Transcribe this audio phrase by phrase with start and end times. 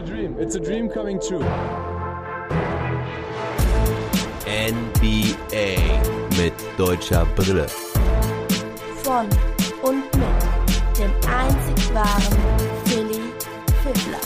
[0.00, 0.36] a dream.
[0.38, 1.44] It's a dream coming true.
[4.46, 5.76] NBA
[6.38, 7.66] mit deutscher Brille.
[9.02, 9.28] Von
[9.82, 12.38] und mit dem einzig wahren
[12.84, 13.20] Philly
[13.82, 14.20] Fiddler.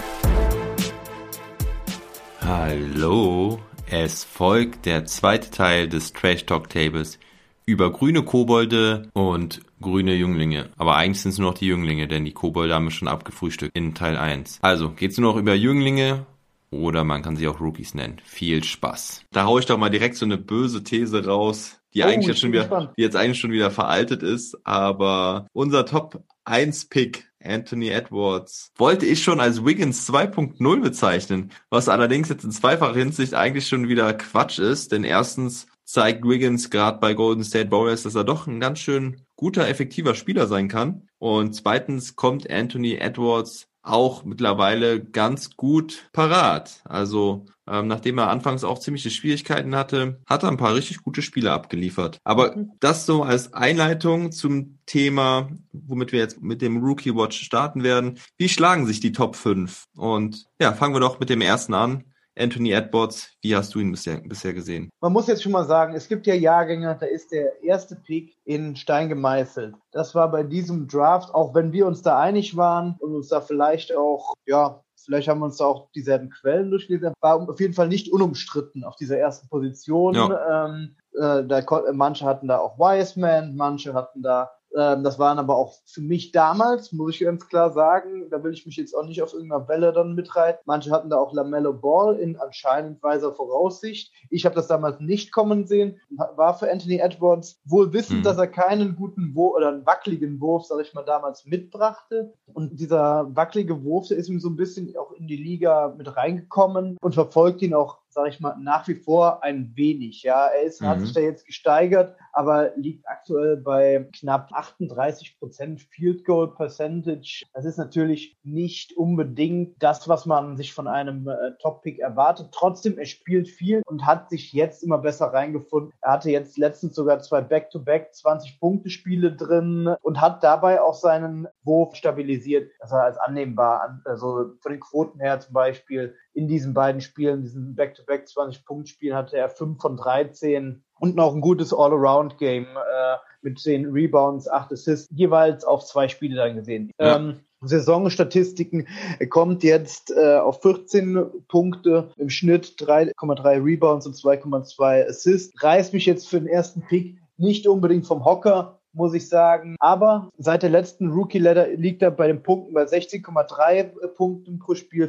[2.40, 3.58] Hallo,
[3.90, 7.18] es folgt der zweite Teil des Trash Talk Tables
[7.66, 10.68] über grüne Kobolde und grüne Jünglinge.
[10.76, 13.76] Aber eigentlich sind es nur noch die Jünglinge, denn die Kobolde haben wir schon abgefrühstückt
[13.76, 14.58] in Teil 1.
[14.62, 16.26] Also, geht's nur noch über Jünglinge
[16.70, 18.20] oder man kann sie auch Rookies nennen.
[18.24, 19.22] Viel Spaß.
[19.32, 22.26] Da hau ich doch mal direkt so eine böse These raus, die Oh, eigentlich ich
[22.28, 22.90] jetzt schon wieder, gespannt.
[22.98, 29.06] die jetzt eigentlich schon wieder veraltet ist, aber unser Top 1 Pick Anthony Edwards wollte
[29.06, 34.12] ich schon als Wiggins 2.0 bezeichnen, was allerdings jetzt in zweifacher Hinsicht eigentlich schon wieder
[34.14, 38.60] Quatsch ist, denn erstens zeigt Wiggins gerade bei Golden State Warriors, dass er doch ein
[38.60, 41.08] ganz schön guter, effektiver Spieler sein kann.
[41.18, 46.80] Und zweitens kommt Anthony Edwards auch mittlerweile ganz gut parat.
[46.84, 51.22] Also ähm, nachdem er anfangs auch ziemliche Schwierigkeiten hatte, hat er ein paar richtig gute
[51.22, 52.18] Spiele abgeliefert.
[52.24, 57.82] Aber das so als Einleitung zum Thema, womit wir jetzt mit dem Rookie Watch starten
[57.82, 58.18] werden.
[58.36, 59.84] Wie schlagen sich die Top 5?
[59.96, 62.04] Und ja, fangen wir doch mit dem ersten an.
[62.36, 64.90] Anthony Edwards, wie hast du ihn bisher, bisher gesehen?
[65.00, 68.36] Man muss jetzt schon mal sagen, es gibt ja Jahrgänge, da ist der erste Pick
[68.44, 69.74] in Stein gemeißelt.
[69.92, 73.40] Das war bei diesem Draft, auch wenn wir uns da einig waren und uns da
[73.40, 77.74] vielleicht auch, ja, vielleicht haben wir uns da auch dieselben Quellen durchgelesen, war auf jeden
[77.74, 80.14] Fall nicht unumstritten auf dieser ersten Position.
[80.16, 81.62] Ähm, äh, da,
[81.92, 86.92] manche hatten da auch Wiseman, manche hatten da das waren aber auch für mich damals,
[86.92, 89.92] muss ich ganz klar sagen, da will ich mich jetzt auch nicht auf irgendeiner Welle
[89.92, 90.60] dann mitreiten.
[90.66, 94.12] Manche hatten da auch Lamello Ball in anscheinend weiser Voraussicht.
[94.30, 96.00] Ich habe das damals nicht kommen sehen,
[96.36, 98.22] war für Anthony Edwards wohl wissend, Mhm.
[98.24, 102.32] dass er keinen guten Wurf oder einen wackeligen Wurf, sag ich mal, damals mitbrachte.
[102.52, 106.16] Und dieser wackelige Wurf, der ist ihm so ein bisschen auch in die Liga mit
[106.16, 110.22] reingekommen und verfolgt ihn auch sage ich mal, nach wie vor ein wenig.
[110.22, 111.02] Ja, er ist, hat Mhm.
[111.02, 117.44] sich da jetzt gesteigert, aber liegt aktuell bei knapp 38 Prozent Field Goal Percentage.
[117.52, 122.48] Das ist natürlich nicht unbedingt das, was man sich von einem äh, Top Pick erwartet.
[122.52, 125.92] Trotzdem, er spielt viel und hat sich jetzt immer besser reingefunden.
[126.00, 130.94] Er hatte jetzt letztens sogar zwei Back-to-Back 20 Punkte Spiele drin und hat dabei auch
[130.94, 136.14] seinen Wurf stabilisiert, dass er als annehmbar, an- also von den Quoten her zum Beispiel
[136.34, 137.76] in diesen beiden Spielen, diesen
[138.06, 143.90] Back-to-Back 20-Punkt-Spielen hatte er 5 von 13 und noch ein gutes All-Around-Game äh, mit 10
[143.90, 146.90] Rebounds, 8 Assists, jeweils auf zwei Spiele dann gesehen.
[146.98, 147.16] Ja.
[147.16, 148.86] Ähm, Saisonstatistiken,
[149.18, 155.62] er kommt jetzt äh, auf 14 Punkte, im Schnitt 3,3 Rebounds und 2,2 Assists.
[155.62, 159.76] Reißt mich jetzt für den ersten Pick nicht unbedingt vom Hocker, muss ich sagen.
[159.80, 165.08] Aber seit der letzten Rookie-Letter liegt er bei den Punkten bei 16,3 Punkten pro Spiel,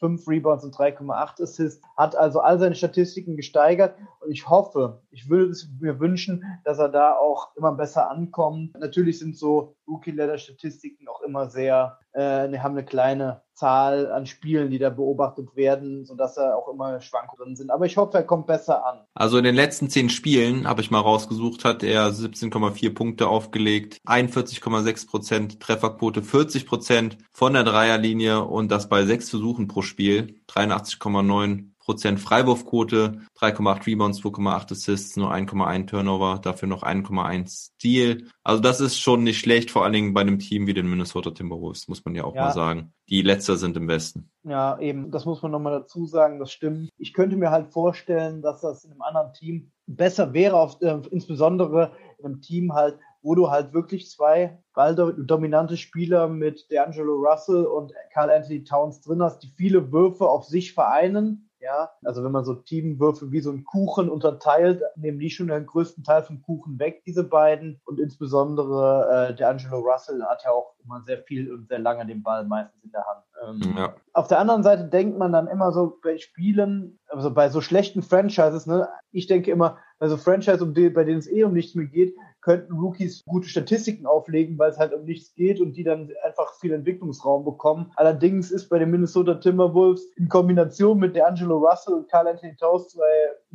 [0.00, 1.82] 4,5 Rebounds und 3,8 Assists.
[1.96, 3.96] Hat also all seine Statistiken gesteigert.
[4.20, 8.78] Und ich hoffe, ich würde es mir wünschen, dass er da auch immer besser ankommt.
[8.78, 14.78] Natürlich sind so Rookie-Letter-Statistiken auch immer sehr, äh, haben eine kleine Zahl an Spielen, die
[14.78, 17.70] da beobachtet werden, sodass da auch immer Schwankungen sind.
[17.70, 19.00] Aber ich hoffe, er kommt besser an.
[19.14, 23.98] Also in den letzten zehn Spielen, habe ich mal rausgesucht, hat er 17,4 Punkte aufgelegt,
[24.06, 30.40] 41,6 Prozent Trefferquote, 40 Prozent von der Dreierlinie und das bei sechs Versuchen pro Spiel,
[30.48, 38.24] 83,9 Prozent Freiwurfquote, 3,8 Rebounds, 2,8 Assists, nur 1,1 Turnover, dafür noch 1,1 Steal.
[38.42, 41.30] Also das ist schon nicht schlecht, vor allen Dingen bei einem Team wie den Minnesota
[41.30, 42.42] Timberwolves, muss man ja auch Ja.
[42.42, 42.92] mal sagen.
[43.08, 44.28] Die Letzter sind im Westen.
[44.42, 46.88] Ja, eben, das muss man nochmal dazu sagen, das stimmt.
[46.98, 51.00] Ich könnte mir halt vorstellen, dass das in einem anderen Team besser wäre, auf, äh,
[51.12, 57.64] insbesondere in einem Team halt, wo du halt wirklich zwei balldominante Spieler mit D'Angelo Russell
[57.64, 61.45] und Carl Anthony Towns drin hast, die viele Würfe auf sich vereinen.
[61.66, 65.66] Ja, also wenn man so Teamwürfe wie so einen Kuchen unterteilt, nehmen die schon den
[65.66, 67.80] größten Teil vom Kuchen weg, diese beiden.
[67.84, 72.22] Und insbesondere äh, D'Angelo Russell hat ja auch immer sehr viel und sehr lange den
[72.22, 73.24] Ball meistens in der Hand.
[73.44, 73.94] Ähm, Ja.
[74.12, 78.02] auf der anderen Seite denkt man dann immer so bei Spielen, also bei so schlechten
[78.02, 81.52] Franchises, ne, ich denke immer, bei so Franchises, um die, bei denen es eh um
[81.52, 82.14] nichts mehr geht,
[82.46, 86.54] könnten Rookies gute Statistiken auflegen, weil es halt um nichts geht und die dann einfach
[86.60, 87.90] viel Entwicklungsraum bekommen.
[87.96, 92.90] Allerdings ist bei den Minnesota Timberwolves in Kombination mit D'Angelo Russell und Carl Anthony Towns
[92.90, 93.10] zwei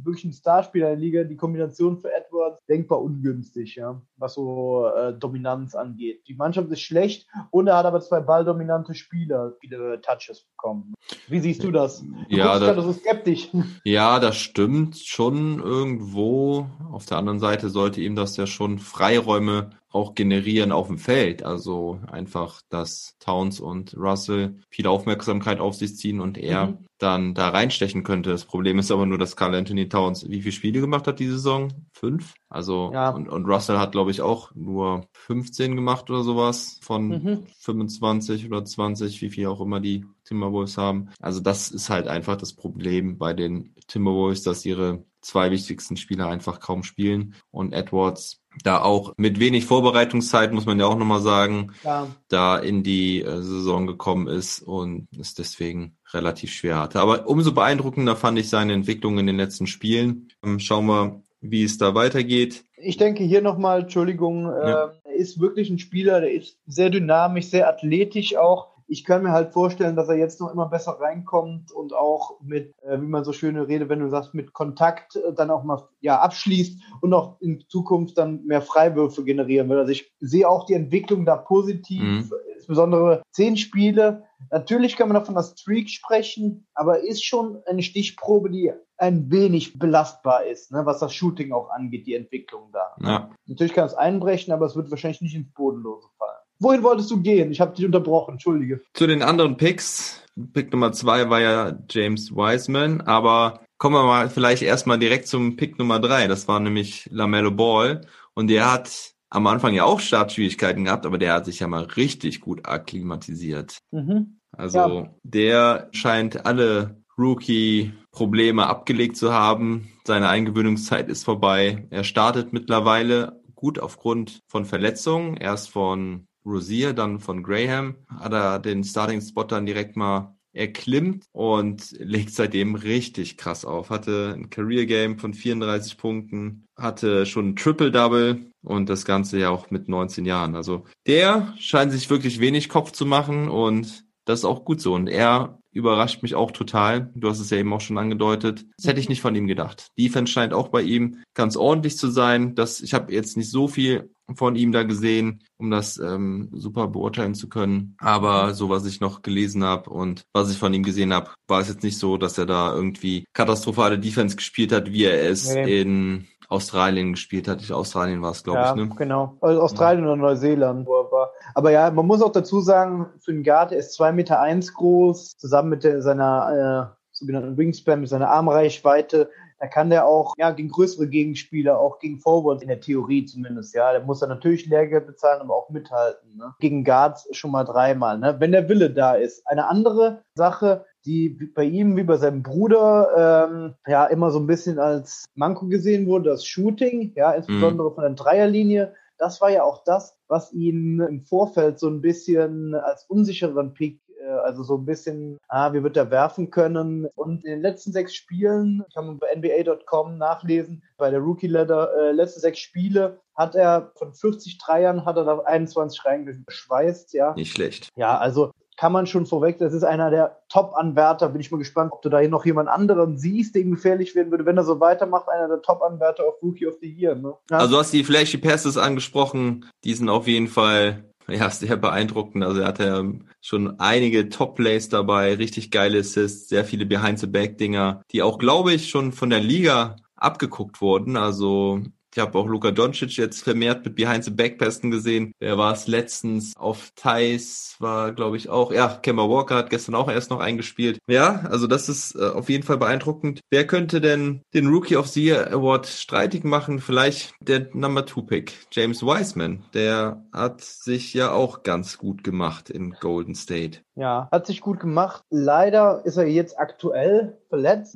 [0.06, 5.13] wirklichen Starspieler in der Liga, die Kombination für Edwards denkbar ungünstig, ja, was so äh,
[5.13, 6.24] Dominanz angeht.
[6.27, 10.94] Die Mannschaft ist schlecht und er hat aber zwei balldominante Spieler, viele Touches bekommen.
[11.27, 12.01] Wie siehst du das?
[12.01, 13.50] Du Ja, da- gerade so skeptisch.
[13.83, 16.68] Ja, das stimmt schon irgendwo.
[16.92, 21.44] Auf der anderen Seite sollte ihm das ja schon Freiräume auch generieren auf dem Feld.
[21.44, 26.78] Also einfach, dass Towns und Russell viel Aufmerksamkeit auf sich ziehen und er mhm.
[26.98, 28.30] dann da reinstechen könnte.
[28.30, 31.34] Das Problem ist aber nur, dass Carl Anthony Towns wie viele Spiele gemacht hat diese
[31.34, 31.74] Saison?
[31.94, 32.34] Fünf?
[32.50, 33.10] Also ja.
[33.10, 37.48] und, und Russell hat, glaube ich, auch nur 15 gemacht oder sowas von mhm.
[37.60, 41.10] 25 oder 20, wie viel auch immer die Timberwolves haben.
[41.20, 46.28] Also das ist halt einfach das Problem bei den Timberwolves, dass ihre zwei wichtigsten Spieler
[46.28, 51.22] einfach kaum spielen und Edwards da auch mit wenig Vorbereitungszeit, muss man ja auch nochmal
[51.22, 52.08] sagen, ja.
[52.28, 57.00] da in die äh, Saison gekommen ist und es deswegen relativ schwer hatte.
[57.00, 60.28] Aber umso beeindruckender fand ich seine Entwicklung in den letzten Spielen.
[60.44, 62.66] Ähm, schauen wir, wie es da weitergeht.
[62.78, 64.88] Ich denke hier nochmal, Entschuldigung, ja.
[64.88, 69.24] äh, er ist wirklich ein Spieler, der ist sehr dynamisch, sehr athletisch auch ich kann
[69.24, 73.08] mir halt vorstellen, dass er jetzt noch immer besser reinkommt und auch mit, äh, wie
[73.08, 76.82] man so schöne Rede, wenn du sagst, mit Kontakt äh, dann auch mal ja abschließt
[77.00, 79.80] und auch in Zukunft dann mehr Freiwürfe generieren will.
[79.80, 82.32] Also ich sehe auch die Entwicklung da positiv, mhm.
[82.54, 84.26] insbesondere zehn Spiele.
[84.52, 89.80] Natürlich kann man davon das Streak sprechen, aber ist schon eine Stichprobe, die ein wenig
[89.80, 92.96] belastbar ist, ne, was das Shooting auch angeht, die Entwicklung da.
[93.00, 93.30] Ja.
[93.46, 96.41] Natürlich kann es einbrechen, aber es wird wahrscheinlich nicht ins Bodenlose fallen.
[96.62, 97.52] Wohin wolltest du gehen?
[97.52, 98.81] Ich habe dich unterbrochen, entschuldige.
[98.94, 100.24] Zu den anderen Picks.
[100.54, 105.56] Pick Nummer zwei war ja James Wiseman, aber kommen wir mal vielleicht erstmal direkt zum
[105.56, 106.28] Pick Nummer drei.
[106.28, 108.02] Das war nämlich LaMelo Ball
[108.36, 111.84] und der hat am Anfang ja auch Startschwierigkeiten gehabt, aber der hat sich ja mal
[111.84, 113.80] richtig gut akklimatisiert.
[113.90, 114.38] Mhm.
[114.56, 115.16] Also ja.
[115.24, 119.92] der scheint alle Rookie-Probleme abgelegt zu haben.
[120.06, 121.88] Seine Eingewöhnungszeit ist vorbei.
[121.90, 125.38] Er startet mittlerweile gut aufgrund von Verletzungen.
[125.38, 131.92] Erst von Rosier, dann von Graham, hat er den Starting-Spot dann direkt mal erklimmt und
[132.00, 133.90] legt seitdem richtig krass auf.
[133.90, 139.72] Hatte ein Career-Game von 34 Punkten, hatte schon ein Triple-Double und das Ganze ja auch
[139.72, 140.56] mit 19 Jahren.
[140.56, 144.94] Also der scheint sich wirklich wenig Kopf zu machen und das ist auch gut so.
[144.94, 147.12] Und er überrascht mich auch total.
[147.16, 148.66] Du hast es ja eben auch schon angedeutet.
[148.78, 149.88] Das hätte ich nicht von ihm gedacht.
[149.98, 152.56] Defense scheint auch bei ihm ganz ordentlich zu sein.
[152.56, 156.88] Das, ich habe jetzt nicht so viel von ihm da gesehen, um das ähm, super
[156.88, 157.95] beurteilen zu können.
[158.00, 161.62] Aber so was ich noch gelesen habe und was ich von ihm gesehen habe, war
[161.62, 165.54] es jetzt nicht so, dass er da irgendwie katastrophale Defense gespielt hat, wie er es
[165.54, 165.81] nee.
[165.81, 167.62] in Australien gespielt hat.
[167.62, 168.75] Ich, Australien war es, glaube ja, ich.
[168.75, 168.89] Ne?
[168.98, 169.38] Genau.
[169.39, 170.12] Also Australien ja.
[170.12, 171.31] oder Neuseeland, wo er war.
[171.56, 174.74] Aber ja, man muss auch dazu sagen, für den Guard, er ist zwei Meter eins
[174.74, 179.30] groß, zusammen mit der, seiner äh, sogenannten Wingspan, mit seiner Armreichweite.
[179.62, 183.75] Da kann der auch ja, gegen größere Gegenspieler, auch gegen Forwards, in der Theorie zumindest,
[183.75, 183.92] ja.
[183.92, 186.36] Der muss er natürlich Lehrgeld bezahlen, aber auch mithalten.
[186.36, 186.56] Ne?
[186.60, 188.36] Gegen Guards schon mal dreimal, ne?
[188.40, 189.48] wenn der Wille da ist.
[189.48, 194.48] Eine andere Sache, die bei ihm wie bei seinem Bruder ähm, ja immer so ein
[194.48, 197.94] bisschen als Manko gesehen wurde, das Shooting, ja, insbesondere mhm.
[197.94, 198.96] von der Dreierlinie.
[199.19, 204.02] Das war ja auch das, was ihn im Vorfeld so ein bisschen als unsicheren Pick
[204.44, 207.08] also so ein bisschen, ah, wie wird er werfen können.
[207.16, 211.90] Und in den letzten sechs Spielen, kann man bei NBA.com nachlesen, bei der Rookie Letter,
[211.98, 217.34] äh, letzte sechs Spiele hat er von 40 Dreiern hat er da 21 reingeschweißt, ja.
[217.34, 217.90] Nicht schlecht.
[217.96, 218.52] Ja, also
[218.82, 221.30] kann man schon vorweg, das ist einer der Top-Anwärter.
[221.30, 224.16] Bin ich mal gespannt, ob du da hier noch jemand anderen siehst, der ihm gefährlich
[224.16, 227.14] werden würde, wenn er so weitermacht, einer der Top-Anwärter auf Rookie of the Year.
[227.14, 227.36] Ne?
[227.52, 227.60] Ja.
[227.60, 231.04] Also du hast die Flashy Passes angesprochen, die sind auf jeden Fall
[231.38, 232.44] ja, sehr beeindruckend.
[232.44, 238.38] Also er hatte schon einige Top-Plays dabei, richtig geile Assists, sehr viele Behind-the-Back-Dinger, die auch,
[238.38, 241.17] glaube ich, schon von der Liga abgeguckt wurden.
[241.17, 241.82] Also
[242.13, 245.34] ich habe auch Luka Doncic jetzt vermehrt mit Behind the Backpassen gesehen.
[245.39, 248.74] Der war es letztens auf Thais, war glaube ich auch.
[248.74, 251.00] Ja, Kemba Walker hat gestern auch erst noch eingespielt.
[251.08, 253.39] Ja, also das ist äh, auf jeden Fall beeindruckend.
[253.50, 256.80] Wer könnte denn den Rookie of the Year Award streitig machen?
[256.80, 259.63] Vielleicht der Number Two Pick, James Wiseman.
[259.74, 263.80] Der hat sich ja auch ganz gut gemacht in Golden State.
[263.96, 265.24] Ja, hat sich gut gemacht.
[265.30, 267.96] Leider ist er jetzt aktuell verletzt.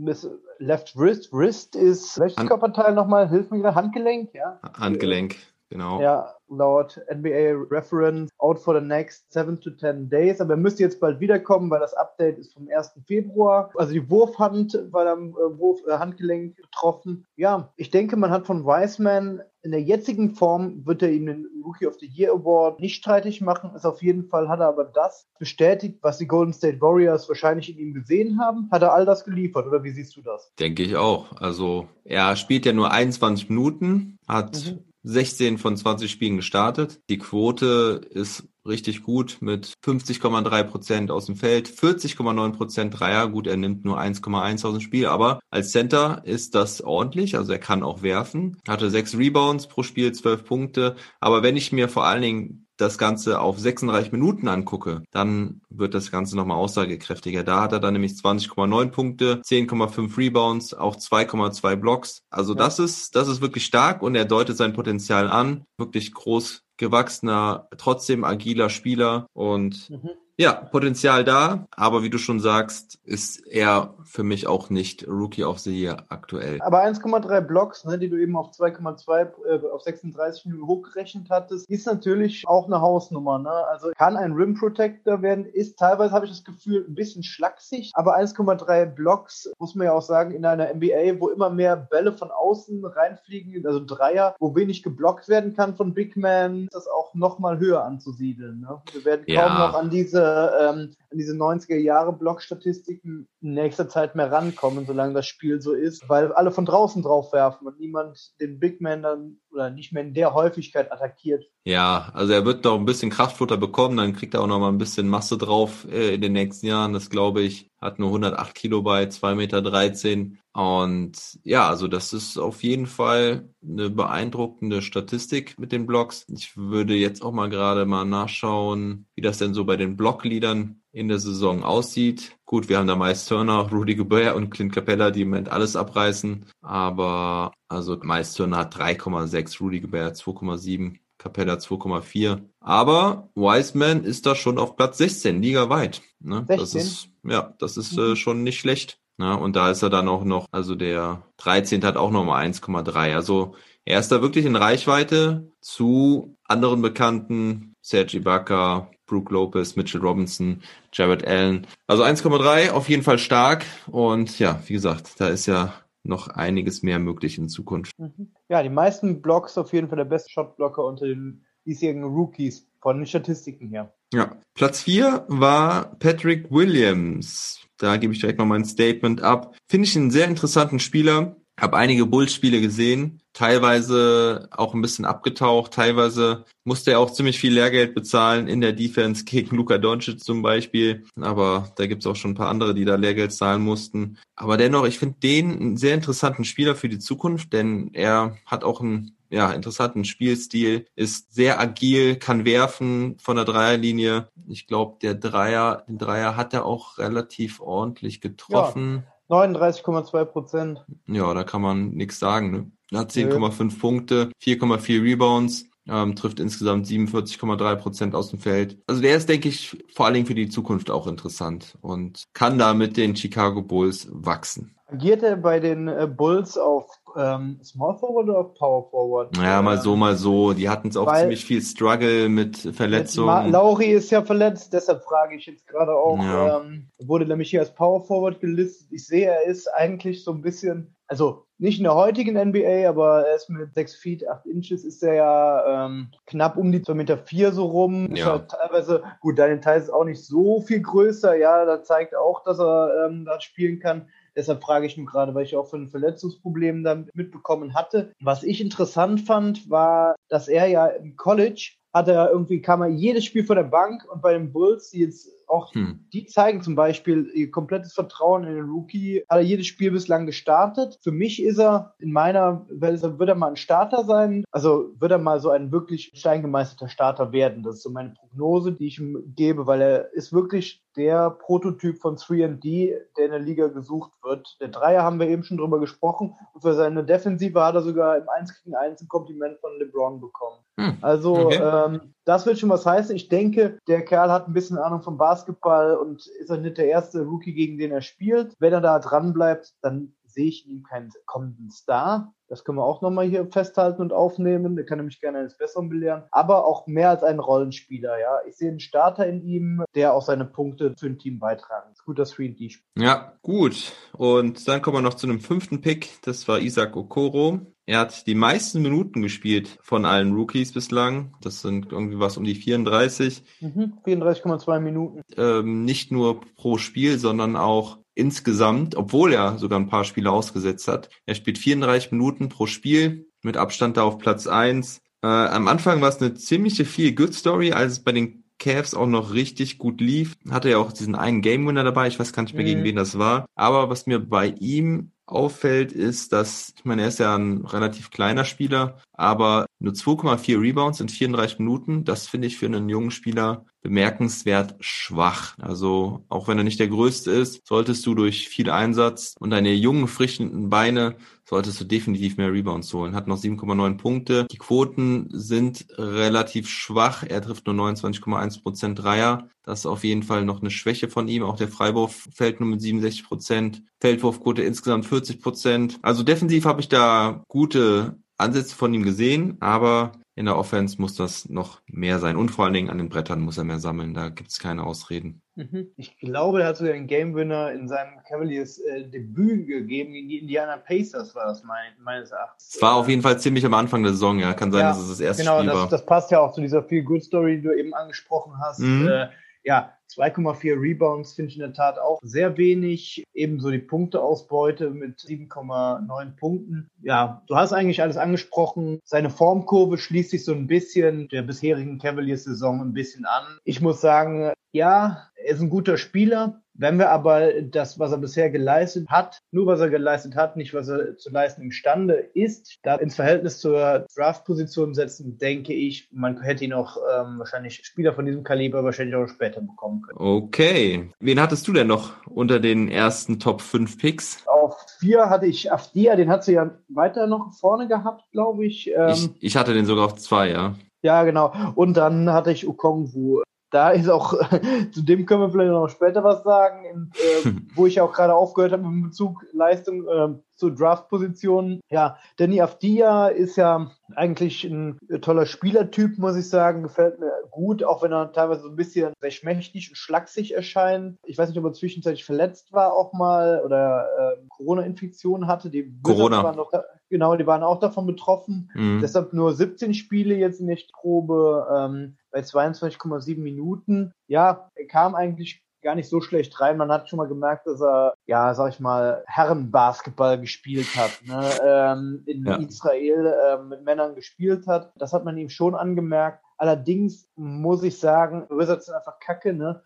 [0.59, 1.31] Left Wrist.
[1.33, 3.29] Wrist ist welches Körperteil nochmal?
[3.29, 3.75] Hilf mir wieder.
[3.75, 4.59] Handgelenk, ja?
[4.77, 5.35] Handgelenk,
[5.69, 6.01] genau.
[6.01, 10.41] Ja, laut NBA Reference out for the next 7 to 10 days.
[10.41, 12.91] Aber er müsste jetzt bald wiederkommen, weil das Update ist vom 1.
[13.05, 13.71] Februar.
[13.75, 17.25] Also die Wurfhand war am äh, Wurf, äh, Handgelenk getroffen.
[17.35, 21.47] Ja, ich denke, man hat von Wiseman in der jetzigen Form wird er ihm den
[21.65, 23.71] Rookie of the Year Award nicht streitig machen.
[23.75, 27.71] Ist auf jeden Fall hat er aber das bestätigt, was die Golden State Warriors wahrscheinlich
[27.71, 28.69] in ihm gesehen haben.
[28.71, 30.53] Hat er all das geliefert oder wie siehst du das?
[30.59, 31.35] Denke ich auch.
[31.37, 34.83] Also er spielt ja nur 21 Minuten, hat mhm.
[35.05, 36.99] 16 von 20 Spielen gestartet.
[37.09, 43.29] Die Quote ist richtig gut mit 50,3 Prozent aus dem Feld, 40,9 Prozent Dreier.
[43.29, 47.37] Gut, er nimmt nur 1,1 aus dem Spiel, aber als Center ist das ordentlich.
[47.37, 48.57] Also er kann auch werfen.
[48.67, 50.95] Hatte sechs Rebounds pro Spiel, zwölf Punkte.
[51.19, 55.93] Aber wenn ich mir vor allen Dingen das Ganze auf 36 Minuten angucke, dann wird
[55.93, 57.43] das Ganze nochmal aussagekräftiger.
[57.43, 62.21] Da hat er dann nämlich 20,9 Punkte, 10,5 Rebounds, auch 2,2 Blocks.
[62.29, 62.59] Also ja.
[62.59, 65.65] das ist, das ist wirklich stark und er deutet sein Potenzial an.
[65.77, 70.09] Wirklich groß gewachsener, trotzdem agiler Spieler und mhm.
[70.37, 75.45] Ja, Potenzial da, aber wie du schon sagst, ist er für mich auch nicht Rookie
[75.45, 76.61] of the Year aktuell.
[76.61, 81.69] Aber 1,3 Blocks, ne, die du eben auf 2,2 äh, auf 36 Minuten hochgerechnet hattest,
[81.69, 83.39] ist natürlich auch eine Hausnummer.
[83.39, 83.49] Ne?
[83.49, 87.91] Also kann ein Rim Protector werden, ist teilweise, habe ich das Gefühl, ein bisschen schlaksig,
[87.93, 92.11] aber 1,3 Blocks, muss man ja auch sagen, in einer NBA, wo immer mehr Bälle
[92.11, 96.87] von außen reinfliegen, also Dreier, wo wenig geblockt werden kann von Big Man, ist das
[96.89, 98.59] auch nochmal höher anzusiedeln.
[98.59, 98.81] Ne?
[98.91, 99.67] Wir werden kaum ja.
[99.67, 105.13] noch an diese ähm, an diese 90er Jahre Blockstatistiken in nächster Zeit mehr rankommen, solange
[105.13, 109.03] das Spiel so ist, weil alle von draußen drauf werfen und niemand den Big Man
[109.03, 111.45] dann oder nicht mehr in der Häufigkeit attackiert.
[111.63, 114.69] Ja, also er wird noch ein bisschen Kraftfutter bekommen, dann kriegt er auch noch mal
[114.69, 117.71] ein bisschen Masse drauf äh, in den nächsten Jahren, das glaube ich.
[117.81, 120.31] Hat nur 108 Kilo bei 2,13 Meter.
[120.53, 126.25] Und ja, also das ist auf jeden Fall eine beeindruckende Statistik mit den Blocks.
[126.29, 130.81] Ich würde jetzt auch mal gerade mal nachschauen, wie das denn so bei den Blockleadern
[130.91, 132.34] in der Saison aussieht.
[132.47, 135.75] Gut, wir haben da Miles Turner, Rudy Gobert und Clint Capella, die im Moment alles
[135.75, 136.45] abreißen.
[136.61, 142.41] Aber also Miles Turner hat 3,6, Rudy Gobert 2,7, Capella 2,4.
[142.59, 146.03] Aber Wiseman ist da schon auf Platz 16, ligaweit.
[146.19, 146.45] Ne?
[146.47, 146.57] 16?
[146.57, 148.15] Das ist, ja, das ist äh, mhm.
[148.15, 148.99] schon nicht schlecht.
[149.17, 149.35] Ne?
[149.35, 151.83] Und da ist er dann auch noch, also der 13.
[151.83, 153.15] hat auch nochmal 1,3.
[153.15, 160.01] Also er ist da wirklich in Reichweite zu anderen Bekannten, Sergi Ibaka, Brooke Lopez, Mitchell
[160.01, 161.67] Robinson, Jared Allen.
[161.87, 163.65] Also 1,3 auf jeden Fall stark.
[163.87, 167.91] Und ja, wie gesagt, da ist ja noch einiges mehr möglich in Zukunft.
[167.97, 168.31] Mhm.
[168.49, 172.97] Ja, die meisten Blocks auf jeden Fall der beste Shotblocker unter den diesjährigen Rookies von
[172.97, 173.93] den Statistiken her.
[174.13, 177.59] Ja, Platz 4 war Patrick Williams.
[177.77, 179.55] Da gebe ich direkt mal mein Statement ab.
[179.67, 181.35] Finde ich einen sehr interessanten Spieler.
[181.59, 187.53] Habe einige Bulls-Spiele gesehen, teilweise auch ein bisschen abgetaucht, teilweise musste er auch ziemlich viel
[187.53, 191.03] Lehrgeld bezahlen in der Defense gegen Luka Doncic zum Beispiel.
[191.21, 194.17] Aber da gibt's auch schon ein paar andere, die da Lehrgeld zahlen mussten.
[194.35, 198.63] Aber dennoch, ich finde den einen sehr interessanten Spieler für die Zukunft, denn er hat
[198.63, 204.29] auch einen ja, interessanten Spielstil, ist sehr agil, kann werfen von der Dreierlinie.
[204.47, 209.03] Ich glaube, der Dreier, den Dreier hat er auch relativ ordentlich getroffen.
[209.05, 209.14] Ja.
[209.29, 210.85] 39,2 Prozent.
[211.07, 212.51] Ja, da kann man nichts sagen.
[212.51, 212.71] Ne?
[212.91, 218.77] Er hat 10,5 Punkte, 4,4 Rebounds, ähm, trifft insgesamt 47,3 Prozent aus dem Feld.
[218.87, 222.57] Also der ist, denke ich, vor allen Dingen für die Zukunft auch interessant und kann
[222.57, 224.75] da mit den Chicago Bulls wachsen.
[224.87, 229.37] Agiert er bei den äh, Bulls auf ähm, Small Forward oder Power Forward?
[229.37, 230.53] Ja, mal so, mal so.
[230.53, 233.51] Die hatten es auch Weil ziemlich viel Struggle mit Verletzungen.
[233.51, 236.19] Lauri ist ja verletzt, deshalb frage ich jetzt gerade auch.
[236.19, 236.61] Ja.
[236.61, 238.87] Ähm, wurde nämlich hier als Power Forward gelistet.
[238.91, 243.25] Ich sehe, er ist eigentlich so ein bisschen, also nicht in der heutigen NBA, aber
[243.25, 246.93] er ist mit 6 Feet, 8 Inches, ist er ja ähm, knapp um die 2
[246.93, 248.13] Meter 4 so rum.
[248.13, 248.15] Ja.
[248.15, 252.15] Ist halt teilweise, gut, Daniel Theiss ist auch nicht so viel größer, ja, da zeigt
[252.15, 254.09] auch, dass er ähm, da spielen kann.
[254.35, 258.11] Deshalb frage ich mich gerade, weil ich auch von Verletzungsproblemen da mitbekommen hatte.
[258.19, 262.89] Was ich interessant fand, war, dass er ja im College hat er irgendwie, kam er
[262.89, 266.05] jedes Spiel von der Bank und bei den Bulls, die jetzt auch, hm.
[266.13, 270.25] die zeigen zum Beispiel ihr komplettes Vertrauen in den Rookie, hat er jedes Spiel bislang
[270.25, 270.99] gestartet.
[271.01, 275.11] Für mich ist er, in meiner Welt, wird er mal ein Starter sein, also wird
[275.11, 277.63] er mal so ein wirklich steingemeisterter Starter werden.
[277.63, 281.99] Das ist so meine Prognose, die ich ihm gebe, weil er ist wirklich der Prototyp
[281.99, 284.57] von 3D, der in der Liga gesucht wird.
[284.61, 288.17] Der Dreier haben wir eben schon drüber gesprochen und für seine Defensive hat er sogar
[288.17, 290.59] im 1 gegen 1 ein Kompliment von LeBron bekommen.
[290.79, 290.97] Hm.
[291.01, 291.61] Also okay.
[291.61, 293.15] ähm, das wird schon was heißen.
[293.15, 296.87] Ich denke, der Kerl hat ein bisschen Ahnung vom Basketball und ist auch nicht der
[296.87, 298.55] erste Rookie, gegen den er spielt.
[298.59, 302.33] Wenn er da dran bleibt, dann sehe ich in ihm keinen kommenden Star.
[302.47, 304.75] Das können wir auch nochmal hier festhalten und aufnehmen.
[304.75, 306.25] Der kann nämlich gerne eines Besseren belehren.
[306.29, 308.39] Aber auch mehr als ein Rollenspieler, ja.
[308.47, 311.95] Ich sehe einen Starter in ihm, der auch seine Punkte für ein Team beitragen.
[312.05, 313.03] Guter 3D-Spiel.
[313.03, 313.93] Ja, gut.
[314.13, 316.21] Und dann kommen wir noch zu einem fünften Pick.
[316.21, 317.61] Das war Isaac Okoro.
[317.87, 321.35] Er hat die meisten Minuten gespielt von allen Rookies bislang.
[321.41, 323.43] Das sind irgendwie was um die 34.
[323.61, 325.21] Mhm, 34,2 Minuten.
[325.35, 330.87] Ähm, nicht nur pro Spiel, sondern auch insgesamt, obwohl er sogar ein paar Spiele ausgesetzt
[330.87, 331.09] hat.
[331.25, 335.01] Er spielt 34 Minuten pro Spiel, mit Abstand da auf Platz eins.
[335.21, 338.93] Äh, am Anfang war es eine ziemliche viel Good Story, als es bei den Cavs
[338.93, 340.35] auch noch richtig gut lief.
[340.49, 342.07] Hatte ja auch diesen einen Game Winner dabei.
[342.07, 342.85] Ich weiß gar nicht mehr, gegen Mhm.
[342.85, 343.45] wen das war.
[343.55, 348.11] Aber was mir bei ihm auffällt, ist, dass, ich meine, er ist ja ein relativ
[348.11, 353.11] kleiner Spieler, aber nur 2,4 Rebounds in 34 Minuten, das finde ich für einen jungen
[353.11, 355.55] Spieler bemerkenswert schwach.
[355.59, 359.73] Also auch wenn er nicht der Größte ist, solltest du durch viel Einsatz und deine
[359.73, 361.15] jungen, frischen Beine
[361.47, 363.15] solltest du definitiv mehr Rebounds holen.
[363.15, 364.45] Hat noch 7,9 Punkte.
[364.51, 367.23] Die Quoten sind relativ schwach.
[367.23, 369.49] Er trifft nur 29,1 Prozent Dreier.
[369.63, 371.43] Das ist auf jeden Fall noch eine Schwäche von ihm.
[371.43, 373.83] Auch der Freiwurf fällt nur mit 67 Prozent.
[373.99, 375.99] Feldwurfquote insgesamt 40 Prozent.
[376.01, 381.15] Also defensiv habe ich da gute Ansätze von ihm gesehen, aber in der Offense muss
[381.15, 382.35] das noch mehr sein.
[382.35, 384.13] Und vor allen Dingen an den Brettern muss er mehr sammeln.
[384.13, 385.41] Da gibt es keine Ausreden.
[385.55, 385.87] Mhm.
[385.95, 390.27] Ich glaube, er hat sogar den Game Winner in seinem Cavaliers äh, Debüt gegeben gegen
[390.27, 392.75] die Indiana Pacers, war das mein, meines Erachtens.
[392.75, 394.53] Es war auf jeden Fall ziemlich am Anfang der Saison, ja.
[394.53, 395.87] Kann sein, Ja, dass es das erste Genau, Spiel das, war.
[395.89, 398.79] das passt ja auch zu dieser Feel Good Story, die du eben angesprochen hast.
[398.79, 399.07] Mhm.
[399.07, 399.27] Äh,
[399.65, 403.23] ja, 2,4 Rebounds finde ich in der Tat auch sehr wenig.
[403.33, 406.87] Ebenso die Punkteausbeute mit 7,9 Punkten.
[407.01, 408.99] Ja, du hast eigentlich alles angesprochen.
[409.03, 413.57] Seine Formkurve schließt sich so ein bisschen der bisherigen Cavaliers-Saison ein bisschen an.
[413.63, 416.61] Ich muss sagen, ja, er ist ein guter Spieler.
[416.77, 420.73] Wenn wir aber das, was er bisher geleistet hat, nur was er geleistet hat, nicht
[420.73, 426.41] was er zu leisten imstande ist, da ins Verhältnis zur Draft-Position setzen, denke ich, man
[426.41, 430.17] hätte ihn auch ähm, wahrscheinlich Spieler von diesem Kaliber wahrscheinlich auch später bekommen können.
[430.19, 431.09] Okay.
[431.19, 434.45] Wen hattest du denn noch unter den ersten Top 5 Picks?
[434.45, 438.91] Auf vier hatte ich Afdia, den hat sie ja weiter noch vorne gehabt, glaube ich.
[438.93, 440.75] Ähm, ich, ich hatte den sogar auf zwei, ja.
[441.01, 441.53] Ja, genau.
[441.75, 443.43] Und dann hatte ich Okongwu.
[443.71, 444.33] Da ist auch,
[444.91, 448.33] zu dem können wir vielleicht noch später was sagen, in, äh, wo ich auch gerade
[448.33, 451.81] aufgehört habe in Bezug Leistung äh, zu Draft-Positionen.
[451.89, 456.83] Ja, Danny Afdia ist ja eigentlich ein toller Spielertyp, muss ich sagen.
[456.83, 461.17] Gefällt mir gut, auch wenn er teilweise so ein bisschen sehr schmächtig und schlaksig erscheint.
[461.23, 465.69] Ich weiß nicht, ob er zwischenzeitlich verletzt war auch mal oder äh, Corona-Infektion hatte.
[465.69, 466.43] Die Corona.
[466.43, 466.71] Waren noch,
[467.09, 468.71] genau, die waren auch davon betroffen.
[468.75, 468.99] Mhm.
[469.01, 474.11] Deshalb nur 17 Spiele jetzt in der Probe ähm, bei 22,7 Minuten.
[474.27, 476.77] Ja, er kam eigentlich gar nicht so schlecht rein.
[476.77, 481.49] Man hat schon mal gemerkt, dass er, ja, sag ich mal, Herrenbasketball gespielt hat, ne?
[481.63, 482.55] ähm, in Ja.
[482.57, 484.91] Israel ähm, mit Männern gespielt hat.
[484.97, 486.43] Das hat man ihm schon angemerkt.
[486.57, 489.81] Allerdings muss ich sagen, Wizards sind einfach kacke, ne?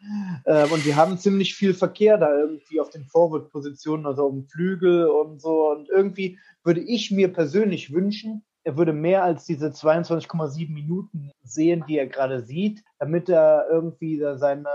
[0.46, 5.08] Ähm, und die haben ziemlich viel Verkehr da irgendwie auf den Forward-Positionen, also um Flügel
[5.08, 5.72] und so.
[5.72, 11.84] Und irgendwie würde ich mir persönlich wünschen, er würde mehr als diese 22,7 Minuten sehen,
[11.88, 14.70] die er gerade sieht, damit er irgendwie seine,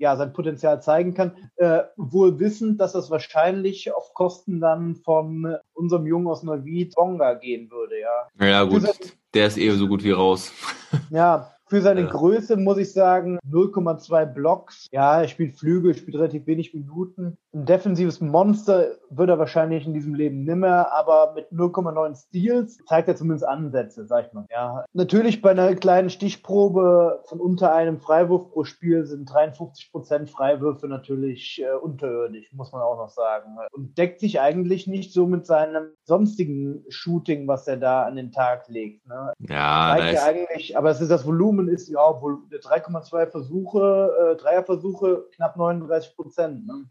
[0.00, 1.36] ja, sein Potenzial zeigen kann.
[1.56, 7.34] Äh, wohl wissend, dass das wahrscheinlich auf Kosten dann von unserem Jungen aus Neuwied Bonga
[7.34, 8.46] gehen würde, ja.
[8.46, 8.82] Ja, gut.
[8.82, 8.94] Für
[9.34, 10.52] Der ist eh so gut wie raus.
[11.10, 12.06] Ja, für seine Ja.
[12.08, 14.88] Größe muss ich sagen, 0,2 Blocks.
[14.90, 17.36] Ja, er spielt Flügel, spielt relativ wenig Minuten.
[17.52, 23.08] Ein defensives Monster wird er wahrscheinlich in diesem Leben nimmer, aber mit 0,9 Steals zeigt
[23.08, 24.46] er zumindest Ansätze, sag ich mal.
[24.50, 30.30] Ja, natürlich bei einer kleinen Stichprobe von unter einem Freiwurf pro Spiel sind 53 Prozent
[30.30, 33.56] Freiwürfe natürlich äh, unterirdisch, muss man auch noch sagen.
[33.72, 38.30] Und deckt sich eigentlich nicht so mit seinem sonstigen Shooting, was er da an den
[38.30, 39.04] Tag legt.
[39.08, 39.32] Ne?
[39.40, 44.36] Ja, zeigt ja eigentlich, aber es ist das Volumen ist ja wohl 3,2 Versuche, äh,
[44.36, 46.64] Dreierversuche, knapp 39 Prozent.
[46.64, 46.84] Ne?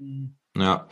[0.58, 0.88] Ja.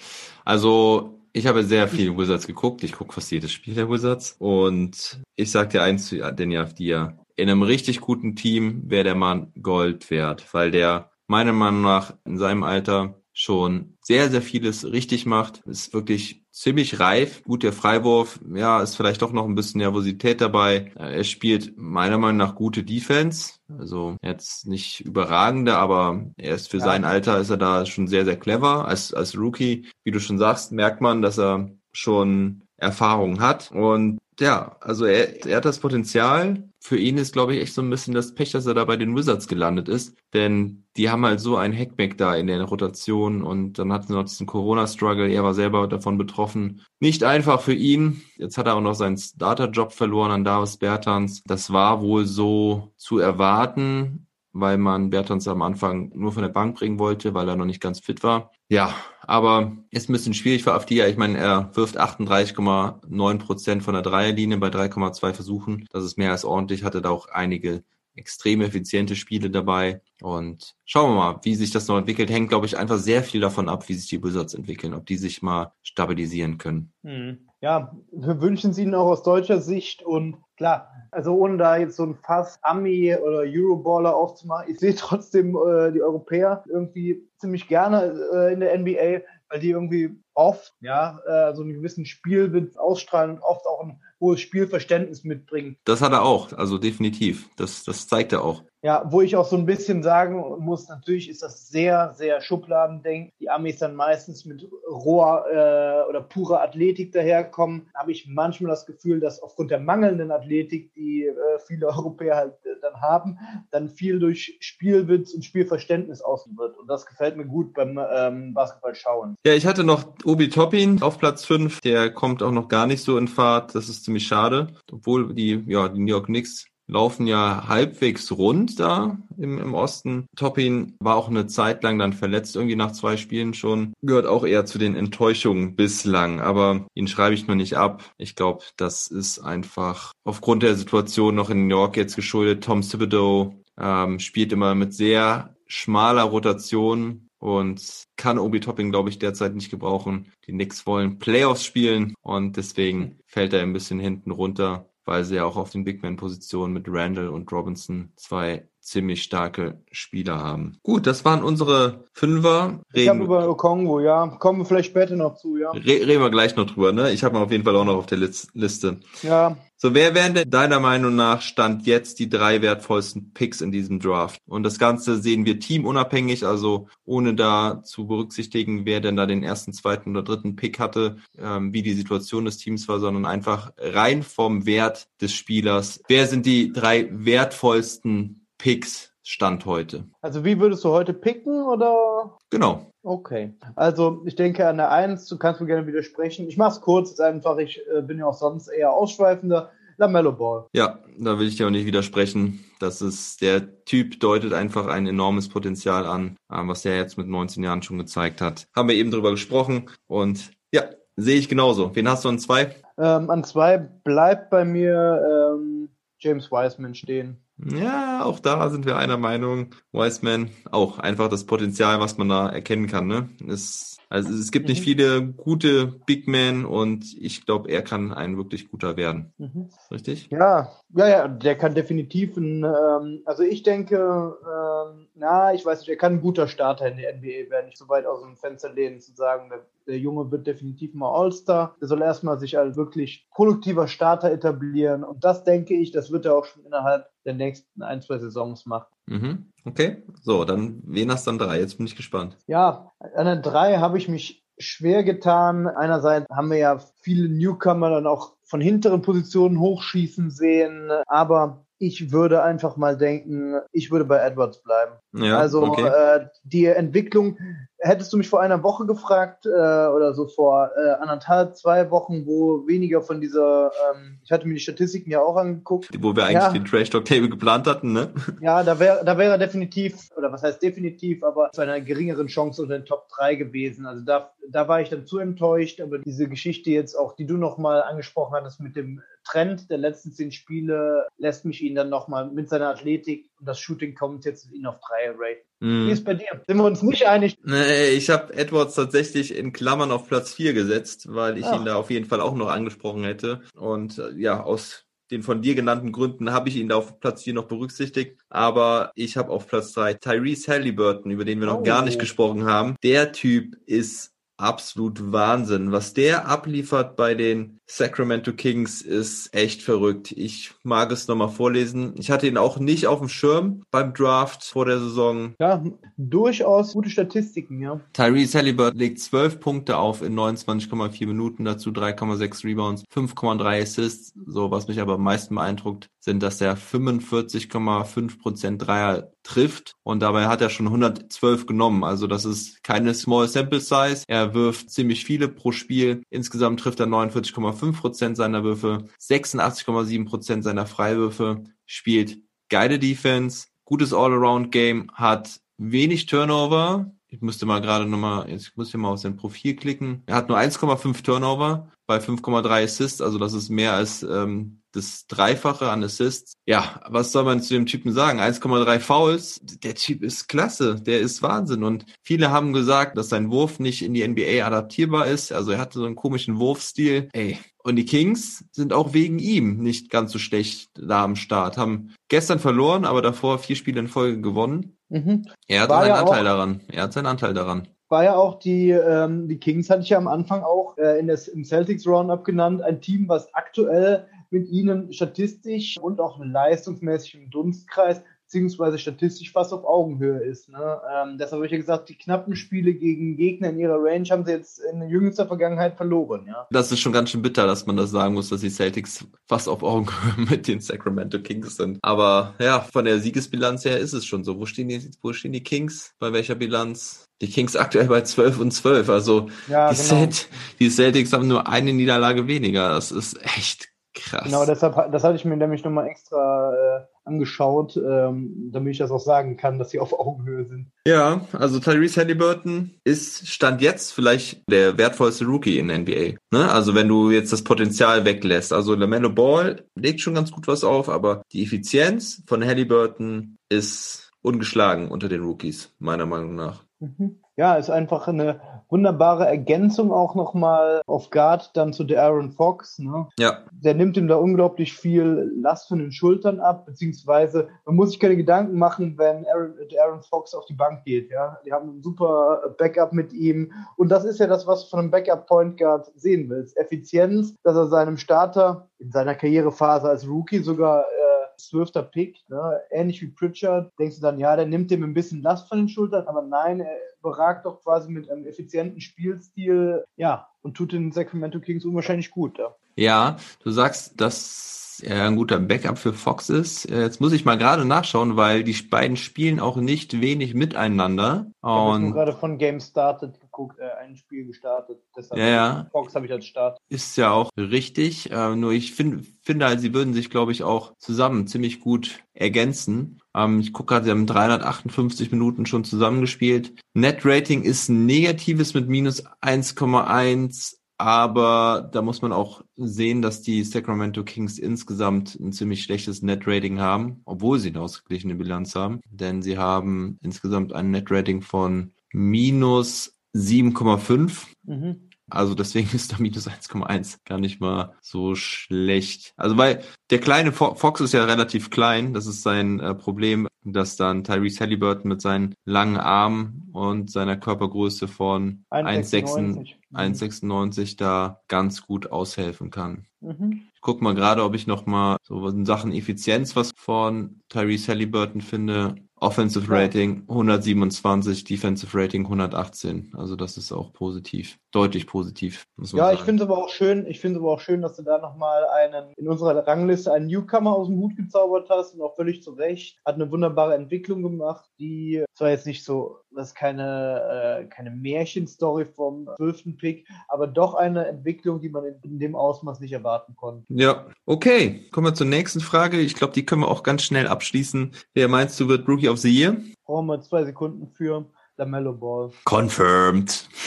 [0.45, 2.83] Also, ich habe sehr viel Wizards geguckt.
[2.83, 4.35] Ich gucke fast jedes Spiel der Wizards.
[4.39, 7.17] Und ich sag dir eins zu Denny Avdia.
[7.35, 12.15] In einem richtig guten Team wäre der Mann Gold wert, weil der meiner Meinung nach
[12.25, 15.61] in seinem Alter schon sehr, sehr vieles richtig macht.
[15.67, 17.43] Ist wirklich ziemlich reif.
[17.43, 20.91] Gut, der Freiwurf, ja, ist vielleicht doch noch ein bisschen Nervosität dabei.
[20.95, 23.53] Er spielt meiner Meinung nach gute Defense.
[23.77, 26.85] Also jetzt nicht überragende, aber er ist für Ja.
[26.85, 28.87] sein Alter ist er da schon sehr, sehr clever.
[28.87, 33.71] Als, als Rookie, wie du schon sagst, merkt man, dass er schon Erfahrung hat.
[33.71, 36.69] Und ja, also er, er hat das Potenzial.
[36.79, 38.95] Für ihn ist, glaube ich, echt so ein bisschen das Pech, dass er da bei
[38.95, 40.15] den Wizards gelandet ist.
[40.33, 44.13] Denn die haben halt so einen Hackback da in der Rotation und dann hatten sie
[44.13, 45.29] noch diesen Corona-Struggle.
[45.29, 46.81] Er war selber davon betroffen.
[46.99, 48.21] Nicht einfach für ihn.
[48.37, 51.41] Jetzt hat er auch noch seinen Starter-Job verloren an Davis Bertans.
[51.45, 54.27] Das war wohl so zu erwarten
[54.59, 57.81] weil man Bertans am Anfang nur von der Bank bringen wollte, weil er noch nicht
[57.81, 58.51] ganz fit war.
[58.69, 58.93] Ja,
[59.27, 61.07] aber ist ein bisschen schwierig für Afdia.
[61.07, 65.85] Ich meine, er wirft 38,9 Prozent von der Dreierlinie bei 3,2 Versuchen.
[65.91, 66.83] Das ist mehr als ordentlich.
[66.83, 67.83] Hatte da auch einige
[68.17, 70.01] extrem effiziente Spiele dabei.
[70.21, 72.29] Und schauen wir mal, wie sich das noch entwickelt.
[72.29, 75.17] Hängt, glaube ich, einfach sehr viel davon ab, wie sich die Wizards entwickeln, ob die
[75.17, 76.91] sich mal stabilisieren können.
[77.03, 77.47] Hm.
[77.59, 81.95] Ja, wir wünschen es ihnen auch aus deutscher Sicht und klar, also ohne da jetzt
[81.95, 87.67] so ein Fass Ami oder Euroballer aufzumachen, ich sehe trotzdem äh, die Europäer irgendwie ziemlich
[87.67, 92.77] gerne äh, in der NBA, weil die irgendwie oft ja äh, so einen gewissen Spielwitz
[92.77, 95.77] ausstrahlen und oft auch ein hohes Spielverständnis mitbringen.
[95.85, 97.49] Das hat er auch, also definitiv.
[97.55, 98.63] Das, das zeigt er auch.
[98.83, 103.31] Ja, wo ich auch so ein bisschen sagen muss, natürlich ist das sehr, sehr Schubladendenk.
[103.39, 107.89] Die Amis dann meistens mit roher äh, oder purer Athletik daherkommen.
[107.95, 111.33] Habe ich manchmal das Gefühl, dass aufgrund der mangelnden Athletik, die äh,
[111.65, 113.39] viele Europäer halt äh, dann haben,
[113.71, 116.77] dann viel durch Spielwitz und Spielverständnis außen wird.
[116.77, 119.35] Und das gefällt mir gut beim ähm, Basketball schauen.
[119.45, 121.81] Ja, ich hatte noch Obi Toppin auf Platz 5.
[121.81, 123.73] Der kommt auch noch gar nicht so in Fahrt.
[123.73, 124.67] Das ist ziemlich schade.
[124.89, 130.27] Obwohl die, ja, die New York Knicks laufen ja halbwegs rund da im, im Osten.
[130.37, 133.91] Toppin war auch eine Zeit lang dann verletzt, irgendwie nach zwei Spielen schon.
[134.01, 138.09] Gehört auch eher zu den Enttäuschungen bislang, aber ihn schreibe ich mir nicht ab.
[138.17, 142.63] Ich glaube, das ist einfach aufgrund der Situation noch in New York jetzt geschuldet.
[142.63, 149.19] Tom Thibodeau ähm, spielt immer mit sehr schmaler Rotation und kann Obi Topping, glaube ich,
[149.19, 150.31] derzeit nicht gebrauchen.
[150.45, 155.35] Die Knicks wollen Playoffs spielen und deswegen fällt er ein bisschen hinten runter weil sie
[155.35, 160.77] ja auch auf den Big Man-Positionen mit Randall und Robinson zwei ziemlich starke Spieler haben.
[160.81, 162.79] Gut, das waren unsere Fünfer.
[162.93, 164.27] Reden, ich habe über Kongo, ja.
[164.27, 165.71] Kommen wir vielleicht später noch zu, ja.
[165.71, 167.11] Re reden wir gleich noch drüber, ne?
[167.11, 168.99] Ich habe auf jeden Fall auch noch auf der Liste.
[169.23, 169.57] Ja.
[169.75, 173.99] So, wer wären denn deiner Meinung nach Stand jetzt die drei wertvollsten Picks in diesem
[173.99, 174.39] Draft?
[174.47, 179.43] Und das Ganze sehen wir teamunabhängig, also ohne da zu berücksichtigen, wer denn da den
[179.43, 183.73] ersten, zweiten oder dritten Pick hatte, ähm, wie die Situation des Teams war, sondern einfach
[183.77, 186.01] rein vom Wert des Spielers.
[186.07, 190.05] Wer sind die drei wertvollsten Picks Stand heute?
[190.21, 192.37] Also wie würdest du heute picken oder?
[192.49, 192.91] Genau.
[193.03, 193.53] Okay.
[193.75, 196.47] Also ich denke an der Eins, du kannst mir gerne widersprechen.
[196.47, 199.71] Ich mach's kurz, ist einfach, ich äh, bin ja auch sonst eher ausschweifender.
[199.97, 200.67] Lamello Ball.
[200.73, 202.63] Ja, da will ich dir auch nicht widersprechen.
[202.79, 207.27] Das ist, der Typ deutet einfach ein enormes Potenzial an, äh, was er jetzt mit
[207.27, 208.67] 19 Jahren schon gezeigt hat.
[208.75, 210.83] Haben wir eben drüber gesprochen und ja,
[211.15, 211.95] sehe ich genauso.
[211.95, 212.75] Wen hast du an zwei?
[212.97, 215.89] Ähm, an zwei bleibt bei mir ähm,
[216.19, 217.43] James Wiseman stehen.
[217.65, 219.71] Ja, auch da sind wir einer Meinung.
[219.91, 223.07] Wiseman, auch einfach das Potenzial, was man da erkennen kann.
[223.07, 223.29] Ne?
[223.47, 224.83] Es, also es gibt nicht mhm.
[224.83, 229.33] viele gute Big Men und ich glaube, er kann ein wirklich guter werden.
[229.37, 229.69] Mhm.
[229.91, 230.29] Richtig?
[230.29, 235.79] Ja, ja, ja, der kann definitiv ein, ähm, also ich denke, ähm, na, ich weiß
[235.79, 238.37] nicht, er kann ein guter Starter in der NBA werden, nicht so weit aus dem
[238.37, 241.75] Fenster lehnen zu sagen, der, der Junge wird definitiv mal All-Star.
[241.81, 246.25] Der soll erstmal sich als wirklich produktiver Starter etablieren und das denke ich, das wird
[246.25, 248.87] er auch schon innerhalb der nächsten ein, zwei Saisons machen.
[249.05, 249.51] Mhm.
[249.65, 251.59] Okay, so, dann wen hast du dann drei?
[251.59, 252.37] Jetzt bin ich gespannt.
[252.47, 255.67] Ja, an den drei habe ich mich schwer getan.
[255.67, 262.11] Einerseits haben wir ja viele Newcomer dann auch von hinteren Positionen hochschießen sehen, aber ich
[262.11, 264.93] würde einfach mal denken, ich würde bei Edwards bleiben.
[265.13, 265.87] Ja, also okay.
[265.87, 267.37] äh, die Entwicklung,
[267.79, 272.25] hättest du mich vor einer Woche gefragt äh, oder so vor äh, anderthalb, zwei Wochen,
[272.25, 275.89] wo weniger von dieser, ähm, ich hatte mir die Statistiken ja auch angeguckt.
[275.99, 278.09] Wo wir eigentlich ja, den Trash Talk Table geplant hatten, ne?
[278.41, 282.63] Ja, da wäre da wäre definitiv, oder was heißt definitiv, aber zu einer geringeren Chance
[282.63, 283.85] unter den Top 3 gewesen.
[283.85, 287.37] Also da, da war ich dann zu enttäuscht, aber diese Geschichte jetzt auch, die du
[287.37, 292.29] nochmal angesprochen hattest mit dem Trend der letzten zehn Spiele, lässt mich ihn dann nochmal
[292.31, 295.47] mit seiner Athletik und das Shooting kommt jetzt ihn auf drei raten.
[295.59, 295.87] Mm.
[295.87, 296.41] Wie ist bei dir?
[296.47, 297.37] Sind wir uns nicht einig?
[297.43, 301.59] Nee, ich habe Edwards tatsächlich in Klammern auf Platz 4 gesetzt, weil ich Ach.
[301.59, 303.41] ihn da auf jeden Fall auch noch angesprochen hätte.
[303.55, 307.23] Und äh, ja, aus den von dir genannten Gründen habe ich ihn da auf Platz
[307.23, 308.19] 4 noch berücksichtigt.
[308.29, 311.63] Aber ich habe auf Platz 3 Tyrese Halliburton, über den wir noch oh.
[311.63, 312.75] gar nicht gesprochen haben.
[312.83, 315.71] Der Typ ist absolut Wahnsinn.
[315.71, 320.13] Was der abliefert bei den Sacramento Kings ist echt verrückt.
[320.13, 321.95] Ich mag es nochmal vorlesen.
[321.97, 325.35] Ich hatte ihn auch nicht auf dem Schirm beim Draft vor der Saison.
[325.39, 325.61] Ja,
[325.97, 327.81] durchaus gute Statistiken, ja.
[327.91, 334.13] Tyrese Halliburton legt 12 Punkte auf in 29,4 Minuten, dazu 3,6 Rebounds, 5,3 Assists.
[334.25, 340.27] So, was mich aber am meisten beeindruckt, sind, dass er 45,5% Dreier trifft und dabei
[340.27, 341.83] hat er schon 112 genommen.
[341.83, 344.03] Also das ist keine Small Sample Size.
[344.07, 346.01] Er wirft ziemlich viele pro Spiel.
[346.09, 355.41] Insgesamt trifft er 49,5% seiner Würfe, 86,7% seiner Freiwürfe, spielt geile Defense, gutes All-Around-Game, hat
[355.57, 360.03] wenig Turnover, ich müsste mal gerade nochmal, jetzt muss ich mal auf sein Profil klicken.
[360.05, 365.07] Er hat nur 1,5 Turnover bei 5,3 Assists, also das ist mehr als ähm, das
[365.07, 366.33] Dreifache an Assists.
[366.45, 368.19] Ja, was soll man zu dem Typen sagen?
[368.19, 369.41] 1,3 Fouls.
[369.63, 370.75] Der Typ ist klasse.
[370.75, 371.63] Der ist Wahnsinn.
[371.63, 375.31] Und viele haben gesagt, dass sein Wurf nicht in die NBA adaptierbar ist.
[375.31, 377.09] Also er hatte so einen komischen Wurfstil.
[377.13, 381.57] Ey, und die Kings sind auch wegen ihm nicht ganz so schlecht da am Start.
[381.57, 384.77] Haben gestern verloren, aber davor vier Spiele in Folge gewonnen.
[384.89, 385.27] Mhm.
[385.47, 386.61] Er hat seinen ja Anteil daran.
[386.69, 389.97] Er hat seinen Anteil daran war ja auch die, ähm, die Kings hatte ich ja
[389.97, 394.47] am Anfang auch äh, in des, im Celtics Roundup genannt, ein Team, was aktuell mit
[394.49, 400.49] ihnen statistisch und auch leistungsmäßig im Dunstkreis beziehungsweise statistisch fast auf Augenhöhe ist.
[400.49, 400.81] Ne?
[400.93, 404.25] Ähm, deshalb habe ich ja gesagt, die knappen Spiele gegen Gegner in ihrer Range haben
[404.25, 406.25] sie jetzt in jüngster Vergangenheit verloren.
[406.27, 406.45] Ja?
[406.51, 409.47] Das ist schon ganz schön bitter, dass man das sagen muss, dass die Celtics fast
[409.47, 411.79] auf Augenhöhe mit den Sacramento Kings sind.
[411.81, 414.37] Aber ja, von der Siegesbilanz her ist es schon so.
[414.37, 415.93] Wo stehen die, wo stehen die Kings?
[415.97, 417.05] Bei welcher Bilanz?
[417.21, 418.89] Die Kings aktuell bei 12 und 12.
[418.89, 419.87] Also ja, die, genau.
[419.87, 420.27] Celt
[420.59, 422.69] die Celtics haben nur eine Niederlage weniger.
[422.69, 424.23] Das ist echt krass.
[424.25, 428.91] Genau, deshalb, das hatte ich mir nämlich nochmal extra äh, angeschaut, ähm, damit ich das
[428.91, 430.71] auch sagen kann, dass sie auf Augenhöhe sind.
[430.85, 436.17] Ja, also Tyrese Halliburton ist Stand jetzt vielleicht der wertvollste Rookie in der NBA.
[436.31, 436.51] Ne?
[436.51, 438.53] Also wenn du jetzt das Potenzial weglässt.
[438.53, 444.11] Also LaMelo Ball legt schon ganz gut was auf, aber die Effizienz von Halliburton ist
[444.21, 446.63] ungeschlagen unter den Rookies, meiner Meinung nach.
[446.79, 447.19] Mhm.
[447.37, 452.79] Ja, ist einfach eine wunderbare Ergänzung auch nochmal auf Guard dann zu der Aaron Fox.
[452.79, 453.07] Ne?
[453.19, 453.43] Ja.
[453.51, 457.99] Der nimmt ihm da unglaublich viel Last von den Schultern ab, beziehungsweise man muss sich
[457.99, 461.11] keine Gedanken machen, wenn Aaron, Aaron Fox auf die Bank geht.
[461.11, 464.69] Ja, die haben ein super Backup mit ihm und das ist ja das, was du
[464.71, 466.57] von einem Backup Point Guard sehen willst.
[466.57, 471.06] Effizienz, dass er seinem Starter in seiner Karrierephase als Rookie sogar äh,
[471.37, 472.59] zwölfter Pick, ne?
[472.71, 475.69] ähnlich wie Pritchard, denkst du dann, ja, der nimmt dem ein bisschen Last von den
[475.69, 480.91] Schultern, aber nein, er beragt doch quasi mit einem effizienten Spielstil, ja, und tut den
[480.91, 482.37] Sacramento Kings unwahrscheinlich gut.
[482.37, 486.69] Ja, ja du sagst, dass er ein guter Backup für Fox ist.
[486.69, 491.27] Äh, jetzt muss ich mal gerade nachschauen, weil die beiden spielen auch nicht wenig miteinander.
[491.41, 494.79] Ich habe gerade von Game Started geguckt, äh, ein Spiel gestartet.
[494.95, 495.67] Deshalb ja, ja.
[495.71, 496.57] Fox habe ich als Start.
[496.69, 498.11] Ist ja auch richtig.
[498.11, 501.99] Äh, nur ich find, finde halt, sie würden sich, glaube ich, auch zusammen ziemlich gut
[502.13, 502.99] ergänzen.
[503.15, 506.53] Ähm, ich gucke gerade, sie haben 358 Minuten schon zusammengespielt.
[506.73, 513.43] Net Rating ist negatives mit minus 1,1 aber da muss man auch sehen, dass die
[513.43, 518.81] Sacramento Kings insgesamt ein ziemlich schlechtes Net-Rating haben, obwohl sie eine ausgeglichene Bilanz haben.
[518.91, 524.25] Denn sie haben insgesamt ein Net-Rating von minus 7,5.
[524.43, 524.89] Mhm.
[525.09, 529.13] Also deswegen ist da minus 1,1 gar nicht mal so schlecht.
[529.17, 531.93] Also weil der kleine Fox ist ja relativ klein.
[531.93, 537.15] Das ist sein äh, Problem, dass dann Tyrese Halliburton mit seinen langen Armen und seiner
[537.15, 542.85] Körpergröße von 1,96 1,96 da ganz gut aushelfen kann.
[543.01, 543.43] Mhm.
[543.53, 547.69] Ich guck mal gerade, ob ich noch mal so in Sachen Effizienz was von Tyrese
[547.69, 548.75] Halliburton finde.
[548.99, 552.93] Offensive Rating 127, Defensive Rating 118.
[552.97, 555.45] Also das ist auch positiv, deutlich positiv.
[555.73, 556.87] ja, ich finde es aber auch schön.
[556.87, 560.55] Ich finde aber auch schön, dass du da nochmal einen in unserer Rangliste einen Newcomer
[560.55, 562.79] aus dem Hut gezaubert hast und auch völlig zu Recht.
[562.85, 567.71] Hat eine wunderbare Entwicklung gemacht, die zwar jetzt nicht so, das ist keine äh, keine
[567.71, 572.71] Märchenstory vom zwölften Pick, aber doch eine Entwicklung, die man in, in dem Ausmaß nicht
[572.71, 573.45] erwarten konnte.
[573.49, 574.67] Ja, okay.
[574.71, 575.79] Kommen wir zur nächsten Frage.
[575.79, 577.73] Ich glaube, die können wir auch ganz schnell abschließen.
[577.93, 579.37] Wer meinst du wird Rookie Rookie of the Year?
[579.65, 581.05] Brauchen wir zwei Sekunden für
[581.37, 582.11] LaMelo Ball.
[582.25, 583.27] Confirmed.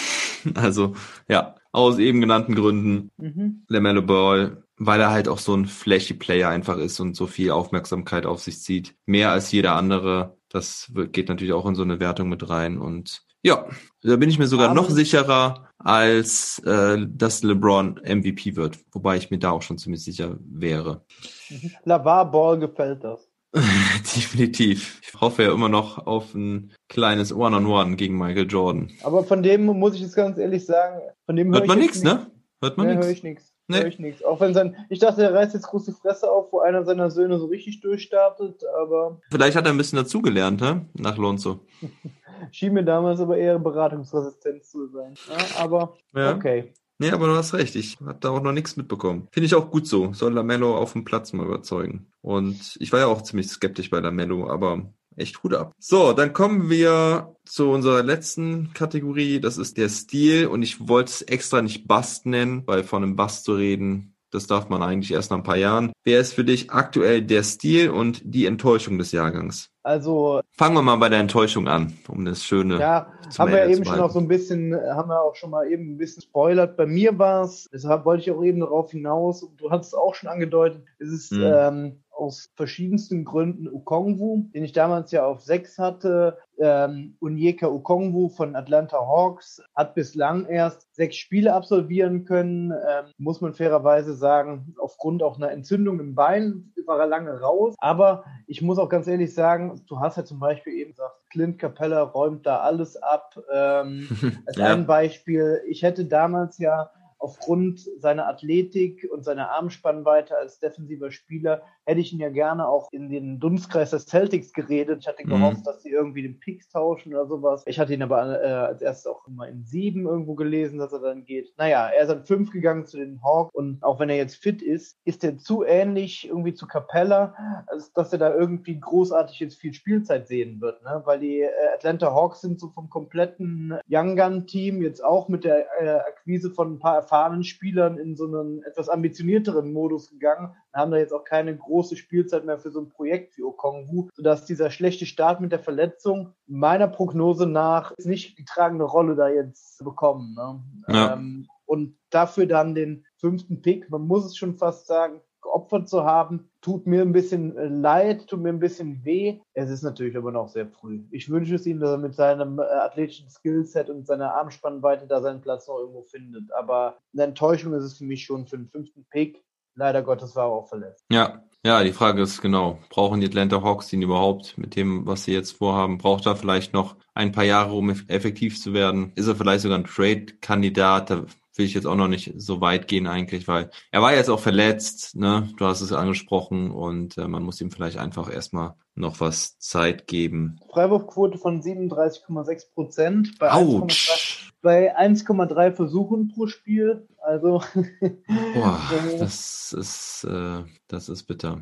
[0.54, 0.94] Also,
[1.28, 3.62] ja, aus eben genannten Gründen mhm.
[3.68, 7.50] LaMelo Ball, weil er halt auch so ein flashy Player einfach ist und so viel
[7.50, 8.94] Aufmerksamkeit auf sich zieht.
[9.04, 10.38] Mehr als jeder andere.
[10.48, 13.66] Das geht natürlich auch in so eine Wertung mit rein und ja,
[14.02, 18.78] da bin ich mir sogar Aber noch sicherer, als äh, dass LeBron MVP wird.
[18.92, 21.04] Wobei ich mir da auch schon ziemlich sicher wäre.
[21.50, 21.72] Mhm.
[21.84, 23.29] Lavar Ball gefällt das.
[24.16, 25.00] Definitiv.
[25.02, 28.90] Ich hoffe ja immer noch auf ein kleines One-on-One -on -One gegen Michael Jordan.
[29.02, 32.30] Aber von dem muss ich jetzt ganz ehrlich sagen, von dem hört man nichts, ne?
[32.62, 33.04] Hört man nichts.
[33.04, 33.54] Hör ich nichts.
[33.68, 33.78] Nee.
[33.78, 34.24] Hör ich nichts.
[34.24, 37.38] Auch wenn sein, ich dachte, er reißt jetzt große Fresse auf, wo einer seiner Söhne
[37.38, 39.20] so richtig durchstartet, aber.
[39.30, 40.86] Vielleicht hat er ein bisschen dazugelernt, ne?
[40.94, 41.60] Nach Lonzo.
[42.52, 45.14] Schien mir damals aber eher Beratungsresistenz zu sein.
[45.28, 46.34] Ja, aber ja.
[46.34, 46.72] okay.
[47.00, 47.76] Nee, aber du hast recht.
[47.76, 49.26] Ich habe da auch noch nichts mitbekommen.
[49.32, 50.12] Finde ich auch gut so.
[50.12, 52.12] Soll Lamello auf dem Platz mal überzeugen.
[52.20, 55.72] Und ich war ja auch ziemlich skeptisch bei Lamello, aber echt gut ab.
[55.78, 59.40] So, dann kommen wir zu unserer letzten Kategorie.
[59.40, 60.46] Das ist der Stil.
[60.46, 64.46] Und ich wollte es extra nicht Bust nennen, weil von einem Bust zu reden Das
[64.46, 65.92] darf man eigentlich erst nach ein paar Jahren.
[66.04, 69.69] Wer ist für dich aktuell der Stil und die Enttäuschung des Jahrgangs?
[69.82, 72.78] Also Fangen wir mal bei der Enttäuschung an, um das schöne.
[72.78, 73.06] Ja,
[73.38, 75.94] haben wir ja eben schon auch so ein bisschen, haben wir auch schon mal eben
[75.94, 76.76] ein bisschen spoilert.
[76.76, 79.94] Bei mir war es, deshalb wollte ich auch eben darauf hinaus, und du hast es
[79.94, 81.44] auch schon angedeutet, es ist Mhm.
[81.44, 86.36] ähm, aus verschiedensten Gründen Ukongwu, den ich damals ja auf sechs hatte.
[86.60, 92.70] Ähm, Unyeka Ukongwu von Atlanta Hawks hat bislang erst sechs Spiele absolvieren können.
[92.70, 97.74] Ähm, muss man fairerweise sagen, aufgrund auch einer Entzündung im Bein war er lange raus.
[97.78, 101.58] Aber ich muss auch ganz ehrlich sagen, du hast ja zum Beispiel eben gesagt, Clint
[101.58, 103.36] Capella räumt da alles ab.
[103.52, 104.08] Ähm,
[104.46, 104.66] als Ja.
[104.66, 111.62] ein Beispiel, ich hätte damals ja aufgrund seiner Athletik und seiner Armspannweite als defensiver Spieler,
[111.90, 114.98] hätte ich ihn ja gerne auch in den Dunstkreis des Celtics geredet.
[115.00, 115.30] Ich hatte Mhm.
[115.30, 117.62] gehofft, dass sie irgendwie den Picks tauschen oder sowas.
[117.66, 121.00] Ich hatte ihn aber äh, als erstes auch immer in sieben irgendwo gelesen, dass er
[121.00, 121.52] dann geht.
[121.58, 124.62] Naja, er ist an fünf gegangen zu den Hawks und auch wenn er jetzt fit
[124.62, 127.34] ist, ist er zu ähnlich irgendwie zu Capella,
[127.66, 131.02] als dass er da irgendwie großartig jetzt viel Spielzeit sehen wird, ne?
[131.04, 135.44] Weil die äh, Atlanta Hawks sind so vom kompletten Young Gun Team jetzt auch mit
[135.44, 140.54] der äh, Akquise von ein paar erfahrenen Spielern in so einen etwas ambitionierteren Modus gegangen
[140.72, 144.08] und haben da jetzt auch keine große Spielzeit mehr für so ein Projekt wie Okongwu,
[144.14, 149.28] sodass dieser schlechte Start mit der Verletzung meiner Prognose nach nicht die tragende Rolle da
[149.28, 150.34] jetzt bekommen.
[150.34, 150.62] Ne?
[150.88, 151.14] Ja.
[151.14, 156.04] Ähm, und dafür dann den fünften Pick, man muss es schon fast sagen, geopfert zu
[156.04, 159.40] haben, tut mir ein bisschen äh, leid, tut mir ein bisschen weh.
[159.54, 161.04] Es ist natürlich aber noch sehr früh.
[161.10, 165.20] Ich wünsche es ihm, dass er mit seinem äh, athletischen Skillset und seiner Armspannweite da
[165.20, 166.52] seinen Platz noch irgendwo findet.
[166.52, 169.42] Aber eine Enttäuschung ist es für mich schon für den fünften Pick.
[169.74, 171.04] Leider Gottes war er auch verletzt.
[171.10, 175.24] Ja, ja, die Frage ist genau, brauchen die Atlanta Hawks ihn überhaupt mit dem, was
[175.24, 175.98] sie jetzt vorhaben?
[175.98, 179.12] Braucht er vielleicht noch ein paar Jahre, um eff- effektiv zu werden?
[179.14, 181.10] Ist er vielleicht sogar ein Trade-Kandidat?
[181.10, 181.24] Da
[181.56, 184.40] will ich jetzt auch noch nicht so weit gehen eigentlich, weil er war jetzt auch
[184.40, 185.50] verletzt, ne?
[185.58, 190.06] Du hast es angesprochen und äh, man muss ihm vielleicht einfach erstmal noch was Zeit
[190.06, 190.58] geben.
[190.72, 194.52] Freiwurfquote von 37,6 Prozent bei 1,3 Autsch!
[194.62, 197.06] bei 1,3 Versuchen pro Spiel.
[197.22, 197.62] Also
[198.54, 198.80] Boah,
[199.18, 201.60] das ist, äh, das ist bitter.